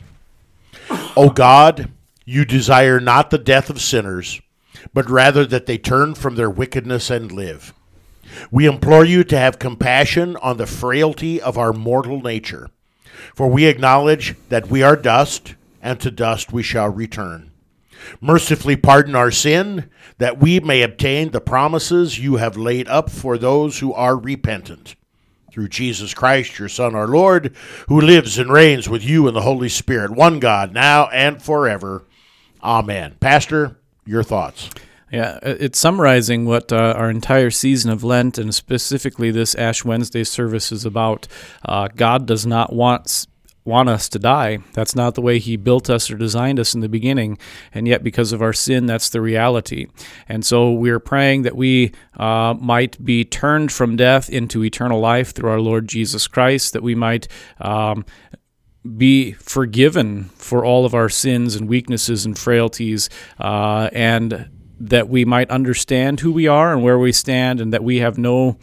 [1.16, 1.91] O God,
[2.26, 4.41] you desire not the death of sinners,
[4.93, 7.74] but rather that they turn from their wickedness and live.
[8.49, 12.70] We implore you to have compassion on the frailty of our mortal nature,
[13.36, 17.51] for we acknowledge that we are dust, and to dust we shall return.
[18.22, 23.38] Mercifully pardon our sin, that we may obtain the promises you have laid up for
[23.38, 24.95] those who are repentant.
[25.51, 27.56] Through Jesus Christ, your Son, our Lord,
[27.88, 32.06] who lives and reigns with you in the Holy Spirit, one God, now and forever.
[32.64, 33.18] Amen.
[33.20, 34.70] Pastor, your thoughts.
[35.12, 40.24] Yeah, it's summarizing what uh, our entire season of Lent and specifically this Ash Wednesday
[40.24, 41.28] service is about.
[41.64, 43.28] Uh, God does not want
[43.66, 44.59] want us to die.
[44.74, 47.38] That's not the way He built us or designed us in the beginning.
[47.74, 49.88] And yet, because of our sin, that's the reality.
[50.28, 55.34] And so we're praying that we uh, might be turned from death into eternal life
[55.34, 57.28] through our Lord Jesus Christ, that we might.
[57.59, 58.05] Um,
[58.97, 63.09] be forgiven for all of our sins and weaknesses and frailties,
[63.39, 67.82] uh, and that we might understand who we are and where we stand, and that
[67.82, 68.57] we have no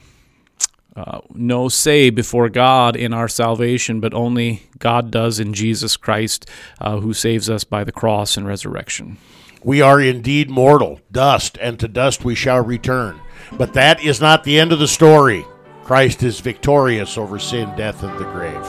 [0.97, 6.49] uh, no say before God in our salvation, but only God does in Jesus Christ,
[6.81, 9.19] uh, who saves us by the cross and resurrection.
[9.63, 13.21] We are indeed mortal, dust, and to dust we shall return.
[13.53, 15.45] But that is not the end of the story.
[15.85, 18.65] Christ is victorious over sin, death, and the grave.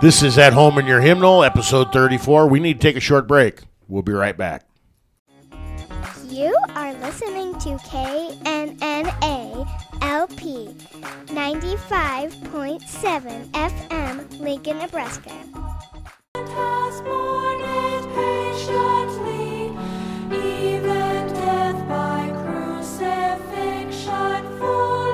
[0.00, 2.48] This is At Home in Your Hymnal, episode 34.
[2.48, 3.62] We need to take a short break.
[3.88, 4.66] We'll be right back.
[6.36, 9.66] You are listening to KNNA
[10.02, 10.68] LP
[11.32, 15.32] 95.7 FM, Lincoln, Nebraska.
[20.28, 25.05] even death by crucifixion fully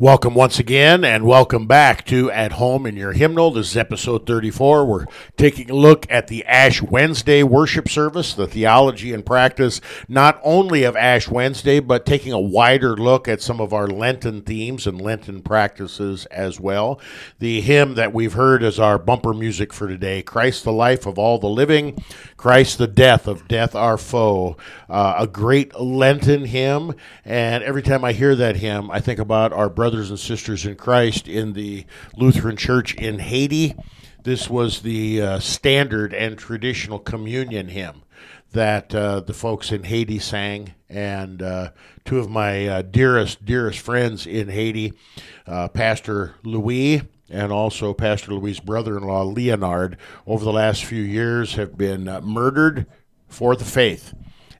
[0.00, 3.50] Welcome once again, and welcome back to At Home in Your Hymnal.
[3.50, 4.86] This is episode 34.
[4.86, 10.40] We're taking a look at the Ash Wednesday worship service, the theology and practice, not
[10.44, 14.86] only of Ash Wednesday, but taking a wider look at some of our Lenten themes
[14.86, 17.00] and Lenten practices as well.
[17.40, 21.18] The hymn that we've heard as our bumper music for today Christ, the life of
[21.18, 22.00] all the living,
[22.36, 24.56] Christ, the death of death, our foe.
[24.88, 26.94] Uh, a great Lenten hymn,
[27.24, 30.76] and every time I hear that hymn, I think about our brothers and sisters in
[30.76, 33.74] Christ in the Lutheran Church in Haiti.
[34.22, 38.02] This was the uh, standard and traditional communion hymn
[38.52, 41.70] that uh, the folks in Haiti sang, and uh,
[42.04, 44.92] two of my uh, dearest, dearest friends in Haiti,
[45.46, 51.78] uh, Pastor Louis and also Pastor Louis' brother-in-law Leonard, over the last few years have
[51.78, 52.84] been uh, murdered
[53.26, 54.12] for the faith,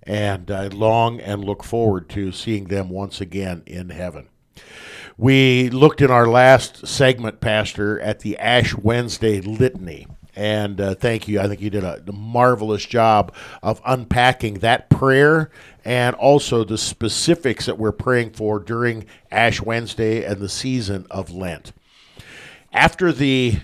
[0.04, 4.30] and I long and look forward to seeing them once again in heaven.
[5.20, 10.06] We looked in our last segment, Pastor, at the Ash Wednesday litany.
[10.36, 11.40] And uh, thank you.
[11.40, 15.50] I think you did a, a marvelous job of unpacking that prayer
[15.84, 21.32] and also the specifics that we're praying for during Ash Wednesday and the season of
[21.32, 21.72] Lent.
[22.72, 23.58] After the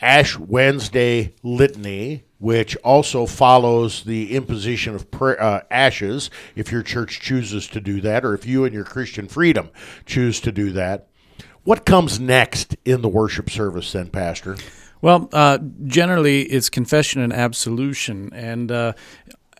[0.00, 7.20] Ash Wednesday litany, which also follows the imposition of pra- uh, ashes, if your church
[7.20, 9.70] chooses to do that, or if you and your Christian freedom
[10.06, 11.06] choose to do that.
[11.62, 14.56] What comes next in the worship service, then, Pastor?
[15.00, 18.30] Well, uh, generally, it's confession and absolution.
[18.32, 18.94] And uh,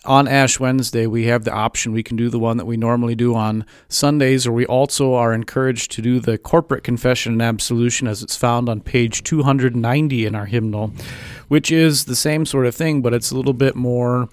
[0.04, 1.92] on Ash Wednesday, we have the option.
[1.92, 5.32] We can do the one that we normally do on Sundays, or we also are
[5.32, 10.34] encouraged to do the corporate confession and absolution as it's found on page 290 in
[10.34, 10.92] our hymnal,
[11.48, 14.28] which is the same sort of thing, but it's a little bit more.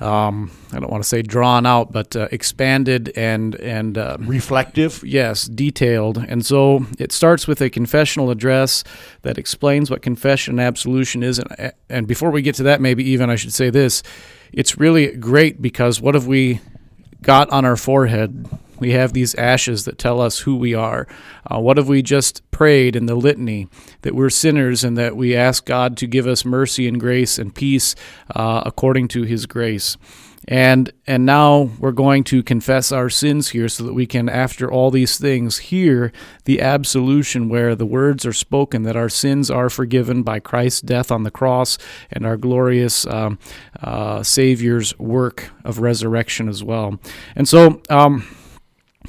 [0.00, 5.04] Um, I don't want to say drawn out, but uh, expanded and and uh, Reflective?
[5.04, 6.18] Yes, detailed.
[6.18, 8.82] And so it starts with a confessional address
[9.20, 11.38] that explains what confession and absolution is.
[11.38, 14.02] And, and before we get to that, maybe even I should say this
[14.52, 16.60] it's really great because what have we
[17.22, 18.46] got on our forehead?
[18.78, 21.06] We have these ashes that tell us who we are.
[21.48, 23.68] Uh, what have we just prayed in the litany?
[24.02, 27.54] That we're sinners and that we ask God to give us mercy and grace and
[27.54, 27.94] peace
[28.34, 29.96] uh, according to His grace.
[30.48, 34.70] And and now we're going to confess our sins here so that we can after
[34.70, 36.12] all these things hear
[36.44, 41.12] the absolution where the words are spoken that our sins are forgiven by Christ's death
[41.12, 41.78] on the cross
[42.10, 43.38] and our glorious um,
[43.80, 46.98] uh, Savior's work of resurrection as well.
[47.36, 48.24] And so um,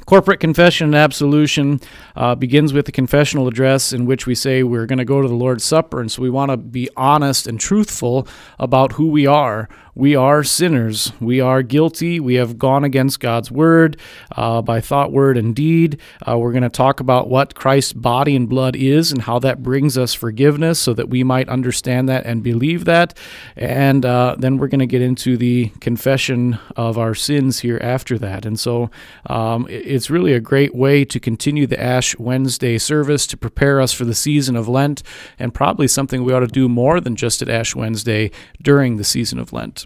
[0.06, 1.80] Corporate confession and absolution
[2.14, 5.28] uh, begins with the confessional address in which we say we're going to go to
[5.28, 6.00] the Lord's Supper.
[6.00, 8.28] And so we want to be honest and truthful
[8.58, 9.68] about who we are.
[9.96, 11.12] We are sinners.
[11.20, 12.18] We are guilty.
[12.18, 13.96] We have gone against God's word
[14.32, 16.00] uh, by thought, word, and deed.
[16.26, 19.62] Uh, we're going to talk about what Christ's body and blood is and how that
[19.62, 23.16] brings us forgiveness so that we might understand that and believe that.
[23.54, 28.18] And uh, then we're going to get into the confession of our sins here after
[28.18, 28.44] that.
[28.44, 28.90] And so
[29.26, 33.92] um, it's really a great way to continue the Ash Wednesday service to prepare us
[33.92, 35.04] for the season of Lent,
[35.38, 39.04] and probably something we ought to do more than just at Ash Wednesday during the
[39.04, 39.83] season of Lent.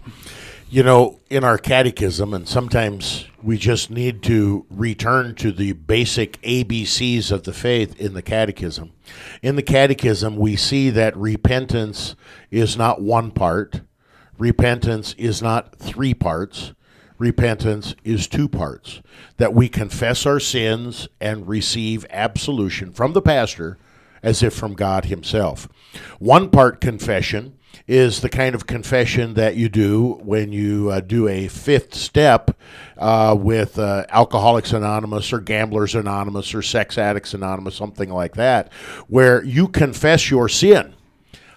[0.69, 6.39] You know, in our catechism, and sometimes we just need to return to the basic
[6.43, 8.91] ABCs of the faith in the catechism.
[9.41, 12.15] In the catechism, we see that repentance
[12.51, 13.81] is not one part,
[14.37, 16.73] repentance is not three parts,
[17.17, 19.01] repentance is two parts.
[19.37, 23.77] That we confess our sins and receive absolution from the pastor
[24.21, 25.67] as if from God Himself.
[26.19, 27.57] One part confession
[27.89, 32.55] is the kind of confession that you do when you uh, do a fifth step
[32.99, 38.71] uh, with uh, Alcoholics Anonymous or Gamblers Anonymous or Sex Addicts Anonymous, something like that,
[39.07, 40.93] where you confess your sin.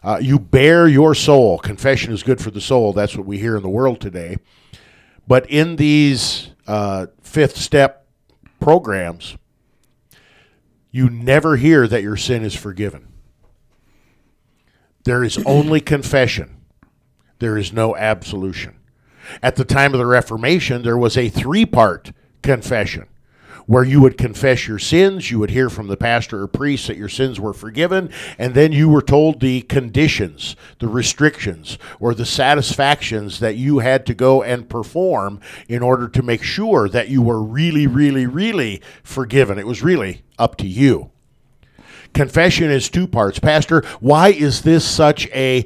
[0.03, 1.59] Uh, you bare your soul.
[1.59, 2.95] Confession is good for the soul.
[2.95, 4.39] That's what we hear in the world today.
[5.29, 8.07] But in these uh, fifth step
[8.59, 9.37] programs,
[10.91, 13.12] you never hear that your sin is forgiven.
[15.05, 16.57] There is only confession.
[17.39, 18.77] There is no absolution.
[19.43, 23.07] At the time of the Reformation, there was a three part confession
[23.67, 26.97] where you would confess your sins, you would hear from the pastor or priest that
[26.97, 32.27] your sins were forgiven, and then you were told the conditions, the restrictions, or the
[32.27, 37.23] satisfactions that you had to go and perform in order to make sure that you
[37.23, 39.59] were really, really, really forgiven.
[39.59, 41.12] It was really up to you.
[42.15, 43.39] Confession is two parts.
[43.39, 45.65] Pastor, why is this such a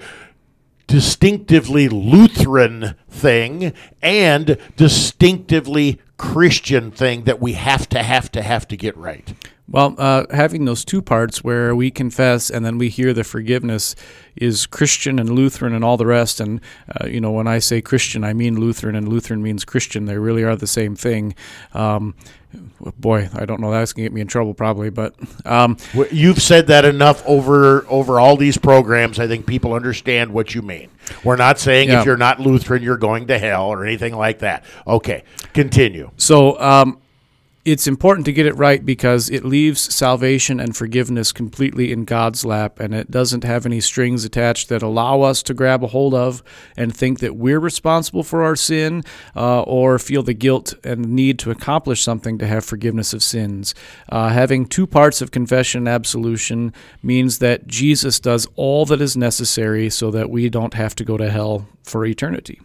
[0.86, 8.76] distinctively Lutheran thing and distinctively Christian thing that we have to have to have to
[8.76, 9.34] get right?
[9.68, 13.96] Well, uh, having those two parts where we confess and then we hear the forgiveness
[14.36, 16.38] is Christian and Lutheran and all the rest.
[16.38, 16.60] And,
[17.00, 20.04] uh, you know, when I say Christian, I mean Lutheran, and Lutheran means Christian.
[20.04, 21.34] They really are the same thing.
[21.74, 22.14] Um,
[22.98, 23.72] boy, I don't know.
[23.72, 24.90] That's going to get me in trouble probably.
[24.90, 25.14] But
[25.44, 25.78] um,
[26.12, 29.18] You've said that enough over over all these programs.
[29.18, 30.90] I think people understand what you mean.
[31.24, 32.00] We're not saying Yeah.
[32.00, 34.64] if you're not Lutheran, you're going to hell or anything like that.
[34.86, 36.10] Okay, continue.
[36.16, 36.98] So um,
[37.66, 42.44] it's important to get it right because it leaves salvation and forgiveness completely in God's
[42.44, 46.14] lap, and it doesn't have any strings attached that allow us to grab a hold
[46.14, 46.44] of
[46.76, 49.02] and think that we're responsible for our sin
[49.34, 53.74] uh, or feel the guilt and need to accomplish something to have forgiveness of sins.
[54.08, 59.16] Uh, having two parts of confession and absolution means that Jesus does all that is
[59.16, 62.60] necessary so that we don't have to go to hell for eternity.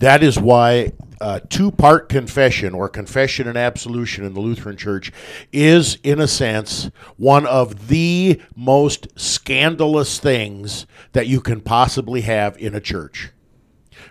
[0.00, 5.12] That is why uh, two part confession or confession and absolution in the Lutheran Church
[5.52, 12.58] is, in a sense, one of the most scandalous things that you can possibly have
[12.58, 13.30] in a church.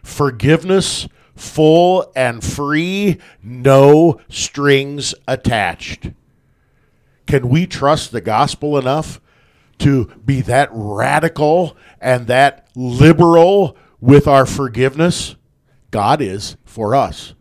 [0.01, 6.11] Forgiveness, full and free, no strings attached.
[7.27, 9.19] Can we trust the gospel enough
[9.79, 15.35] to be that radical and that liberal with our forgiveness?
[15.91, 17.33] God is for us.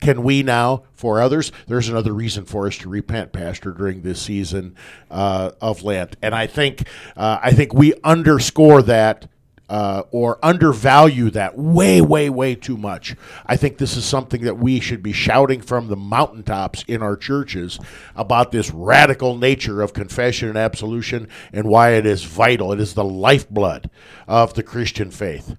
[0.00, 1.50] Can we now for others?
[1.66, 4.76] There's another reason for us to repent, Pastor, during this season
[5.10, 9.28] uh, of Lent, and I think uh, I think we underscore that
[9.68, 13.14] uh, or undervalue that way, way, way too much.
[13.46, 17.16] I think this is something that we should be shouting from the mountaintops in our
[17.16, 17.78] churches
[18.16, 22.72] about this radical nature of confession and absolution and why it is vital.
[22.72, 23.90] It is the lifeblood
[24.26, 25.56] of the Christian faith.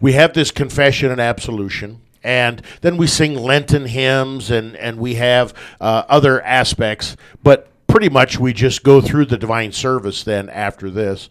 [0.00, 2.02] We have this confession and absolution.
[2.22, 8.08] And then we sing Lenten hymns and, and we have uh, other aspects, but pretty
[8.08, 11.28] much we just go through the divine service then after this.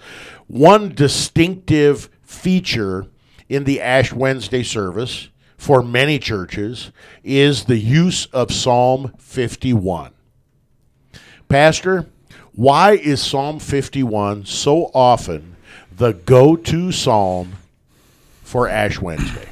[0.47, 3.07] One distinctive feature
[3.47, 6.91] in the Ash Wednesday service for many churches
[7.23, 10.11] is the use of Psalm 51.
[11.47, 12.07] Pastor,
[12.53, 15.55] why is Psalm 51 so often
[15.95, 17.53] the go to psalm
[18.43, 19.49] for Ash Wednesday?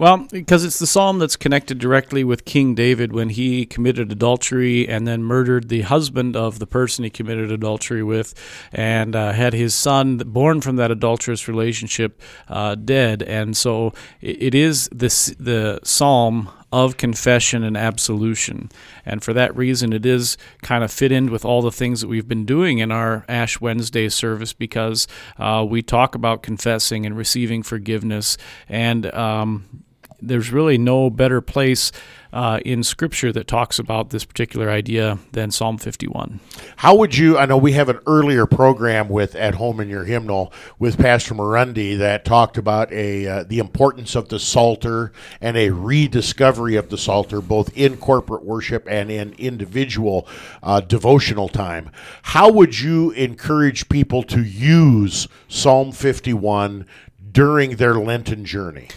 [0.00, 4.88] Well, because it's the psalm that's connected directly with King David when he committed adultery
[4.88, 8.32] and then murdered the husband of the person he committed adultery with,
[8.72, 13.22] and uh, had his son born from that adulterous relationship uh, dead.
[13.22, 13.92] And so
[14.22, 18.70] it, is this the psalm of confession and absolution.
[19.04, 22.08] And for that reason, it is kind of fit in with all the things that
[22.08, 27.18] we've been doing in our Ash Wednesday service because uh, we talk about confessing and
[27.18, 28.38] receiving forgiveness.
[28.66, 29.84] And um,
[30.22, 31.92] there's really no better place
[32.32, 36.40] uh, in Scripture that talks about this particular idea than Psalm 51.
[36.76, 37.36] How would you?
[37.36, 41.34] I know we have an earlier program with at home in your hymnal with Pastor
[41.34, 46.88] Morundi that talked about a uh, the importance of the Psalter and a rediscovery of
[46.88, 50.26] the Psalter, both in corporate worship and in individual
[50.62, 51.90] uh, devotional time.
[52.22, 56.86] How would you encourage people to use Psalm fifty one
[57.32, 58.88] during their Lenten journey?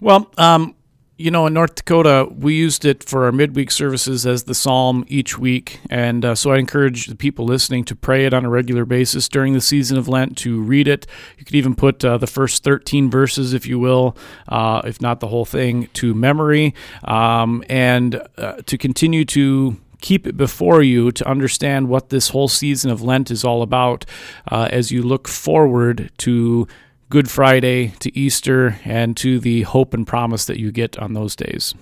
[0.00, 0.74] Well, um,
[1.18, 5.04] you know, in North Dakota, we used it for our midweek services as the psalm
[5.06, 5.80] each week.
[5.90, 9.28] And uh, so I encourage the people listening to pray it on a regular basis
[9.28, 11.06] during the season of Lent, to read it.
[11.36, 14.16] You could even put uh, the first 13 verses, if you will,
[14.48, 16.74] uh, if not the whole thing, to memory,
[17.04, 22.48] um, and uh, to continue to keep it before you to understand what this whole
[22.48, 24.06] season of Lent is all about
[24.50, 26.66] uh, as you look forward to
[27.10, 31.34] Good Friday, to Easter, and to the hope and promise that you get on those
[31.34, 31.74] days.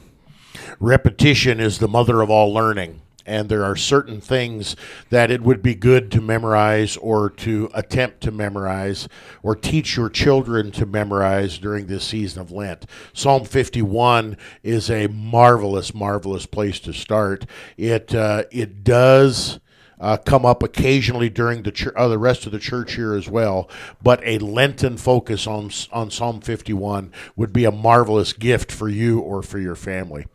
[0.81, 4.75] repetition is the mother of all learning and there are certain things
[5.11, 9.07] that it would be good to memorize or to attempt to memorize
[9.43, 12.87] or teach your children to memorize during this season of Lent.
[13.13, 17.45] Psalm 51 is a marvelous, marvelous place to start.
[17.77, 19.61] It uh, it does
[20.01, 23.29] uh, come up occasionally during the chur- uh, the rest of the church year as
[23.29, 23.69] well.
[24.03, 29.21] But a Lenten focus on on Psalm 51 would be a marvelous gift for you
[29.21, 30.27] or for your family.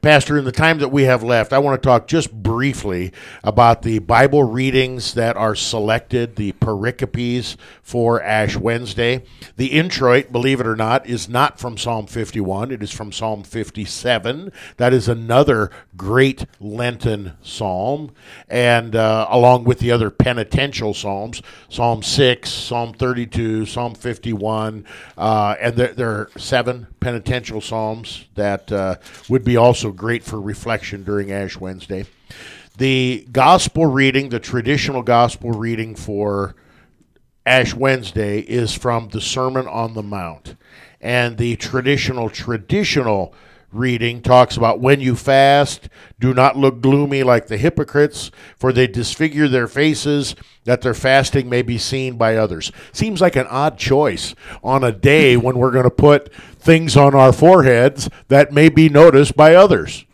[0.00, 3.12] Pastor, in the time that we have left, I want to talk just briefly
[3.42, 9.24] about the Bible readings that are selected, the pericopes for Ash Wednesday.
[9.56, 12.70] The introit, believe it or not, is not from Psalm 51.
[12.70, 14.52] It is from Psalm 57.
[14.76, 18.12] That is another great Lenten psalm.
[18.48, 24.84] And uh, along with the other penitential psalms, Psalm 6, Psalm 32, Psalm 51,
[25.16, 28.96] uh, and there, there are seven penitential psalms that uh,
[29.28, 32.06] would be also great for reflection during Ash Wednesday.
[32.78, 36.54] The gospel reading, the traditional gospel reading for
[37.44, 40.54] Ash Wednesday is from the Sermon on the Mount.
[41.00, 43.34] And the traditional, traditional
[43.70, 45.88] reading talks about when you fast,
[46.18, 50.34] do not look gloomy like the hypocrites, for they disfigure their faces,
[50.64, 52.72] that their fasting may be seen by others.
[52.92, 56.32] Seems like an odd choice on a day when we're going to put
[56.68, 60.04] things on our foreheads that may be noticed by others.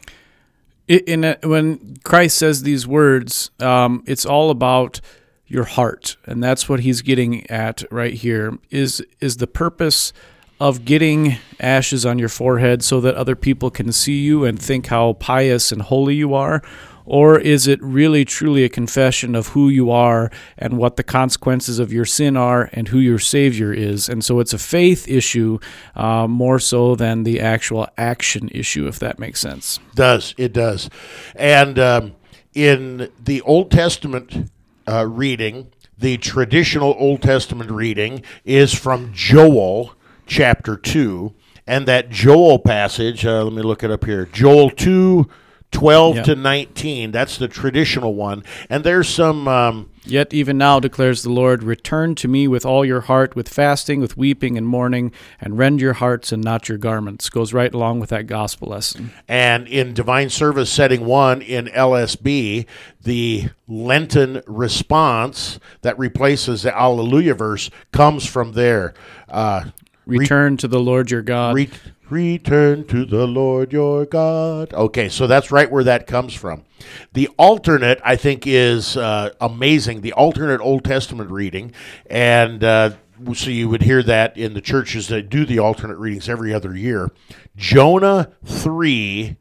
[0.87, 5.01] in a, when Christ says these words, um, it's all about
[5.49, 8.57] your heart, and that's what he's getting at right here.
[8.71, 10.13] Is is the purpose
[10.61, 14.87] of getting ashes on your forehead so that other people can see you and think
[14.87, 16.63] how pious and holy you are?
[17.07, 21.79] Or is it really truly a confession of who you are and what the consequences
[21.79, 24.09] of your sin are and who your Savior is?
[24.09, 25.59] And so it's a faith issue
[25.95, 29.81] uh, more so than the actual action issue, if that makes sense.
[29.95, 30.89] Does it does,
[31.37, 32.15] and um,
[32.55, 34.51] in the Old Testament
[34.89, 39.95] uh, reading, the traditional Old Testament reading is from Joel
[40.27, 41.35] chapter two,
[41.67, 43.27] and that Joel passage.
[43.27, 44.25] Uh, let me look it up here.
[44.25, 45.29] Joel two.
[45.75, 46.23] 12 Yeah.
[46.23, 51.31] to 19 that's the traditional one and there's some um, Yet even now declares the
[51.31, 55.57] Lord, return to me with all your heart, with fasting, with weeping and mourning, and
[55.57, 57.31] rend your hearts and not your garments.
[57.31, 59.13] Goes right along with that gospel lesson.
[59.27, 62.67] And in Divine Service Setting 1 in LSB,
[63.03, 68.93] the Lenten response that replaces the Alleluia verse comes from there.
[69.27, 69.71] Uh,
[70.07, 71.55] Return to the Lord your God.
[71.55, 71.71] re-
[72.11, 74.73] return to the Lord your God.
[74.73, 76.65] Okay, so that's right where that comes from.
[77.13, 80.01] The alternate, I think, is uh, amazing.
[80.01, 81.73] The alternate Old Testament reading.
[82.07, 82.91] And uh,
[83.35, 86.77] so you would hear that in the churches that do the alternate readings every other
[86.77, 87.11] year.
[87.57, 89.37] Jonah 3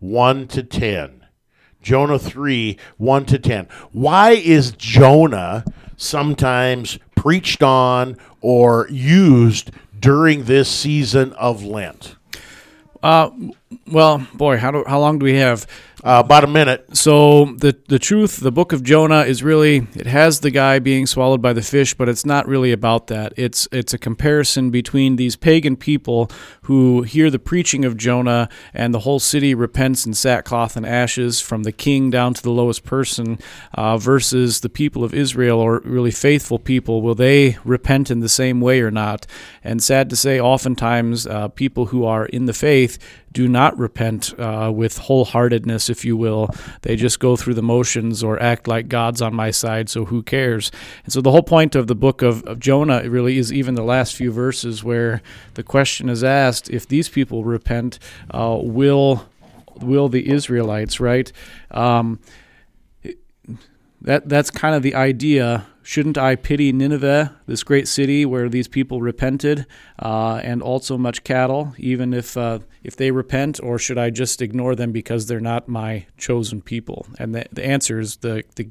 [0.00, 1.26] 1 to 10.
[1.82, 3.68] Jonah 3, 1 to 10.
[3.92, 5.64] Why is Jonah
[5.96, 12.16] sometimes preached on or used during this season of Lent?
[13.02, 13.30] Uh,
[13.86, 15.66] well, boy, how do, how long do we have?
[16.04, 16.96] Uh, about a minute.
[16.96, 21.06] So the the truth, the book of Jonah is really it has the guy being
[21.06, 23.32] swallowed by the fish, but it's not really about that.
[23.36, 26.30] It's it's a comparison between these pagan people
[26.62, 31.40] who hear the preaching of Jonah and the whole city repents in sackcloth and ashes
[31.40, 33.40] from the king down to the lowest person
[33.74, 37.02] uh, versus the people of Israel or really faithful people.
[37.02, 39.26] Will they repent in the same way or not?
[39.64, 42.98] And sad to say, oftentimes uh, people who are in the faith
[43.38, 46.50] do not repent uh, with wholeheartedness, if you will.
[46.82, 50.24] They just go through the motions or act like God's on my side, so who
[50.24, 50.72] cares?
[51.04, 53.84] And so the whole point of the book of, of Jonah really is even the
[53.84, 55.22] last few verses where
[55.54, 58.00] the question is asked if these people repent,
[58.32, 59.28] uh, will
[59.80, 61.30] will the Israelites, right?
[61.70, 62.18] Um,
[64.00, 65.66] that that's kind of the idea.
[65.82, 69.66] Shouldn't I pity Nineveh, this great city where these people repented,
[69.98, 74.42] uh, and also much cattle, even if uh, if they repent, or should I just
[74.42, 77.06] ignore them because they're not my chosen people?
[77.18, 78.68] And the, the answer is the the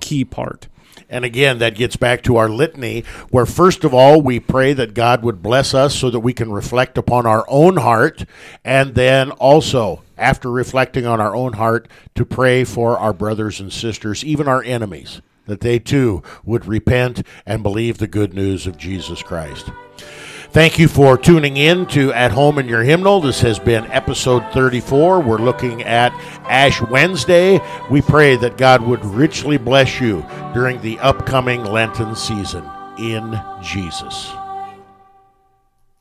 [0.00, 0.68] key part.
[1.08, 4.94] And again, that gets back to our litany, where first of all, we pray that
[4.94, 8.24] God would bless us so that we can reflect upon our own heart.
[8.64, 13.72] And then also, after reflecting on our own heart, to pray for our brothers and
[13.72, 18.78] sisters, even our enemies, that they too would repent and believe the good news of
[18.78, 19.70] Jesus Christ.
[20.54, 23.20] Thank you for tuning in to At Home in Your Hymnal.
[23.20, 25.18] This has been episode 34.
[25.18, 26.12] We're looking at
[26.48, 27.60] Ash Wednesday.
[27.90, 30.24] We pray that God would richly bless you
[30.54, 34.32] during the upcoming Lenten season in Jesus.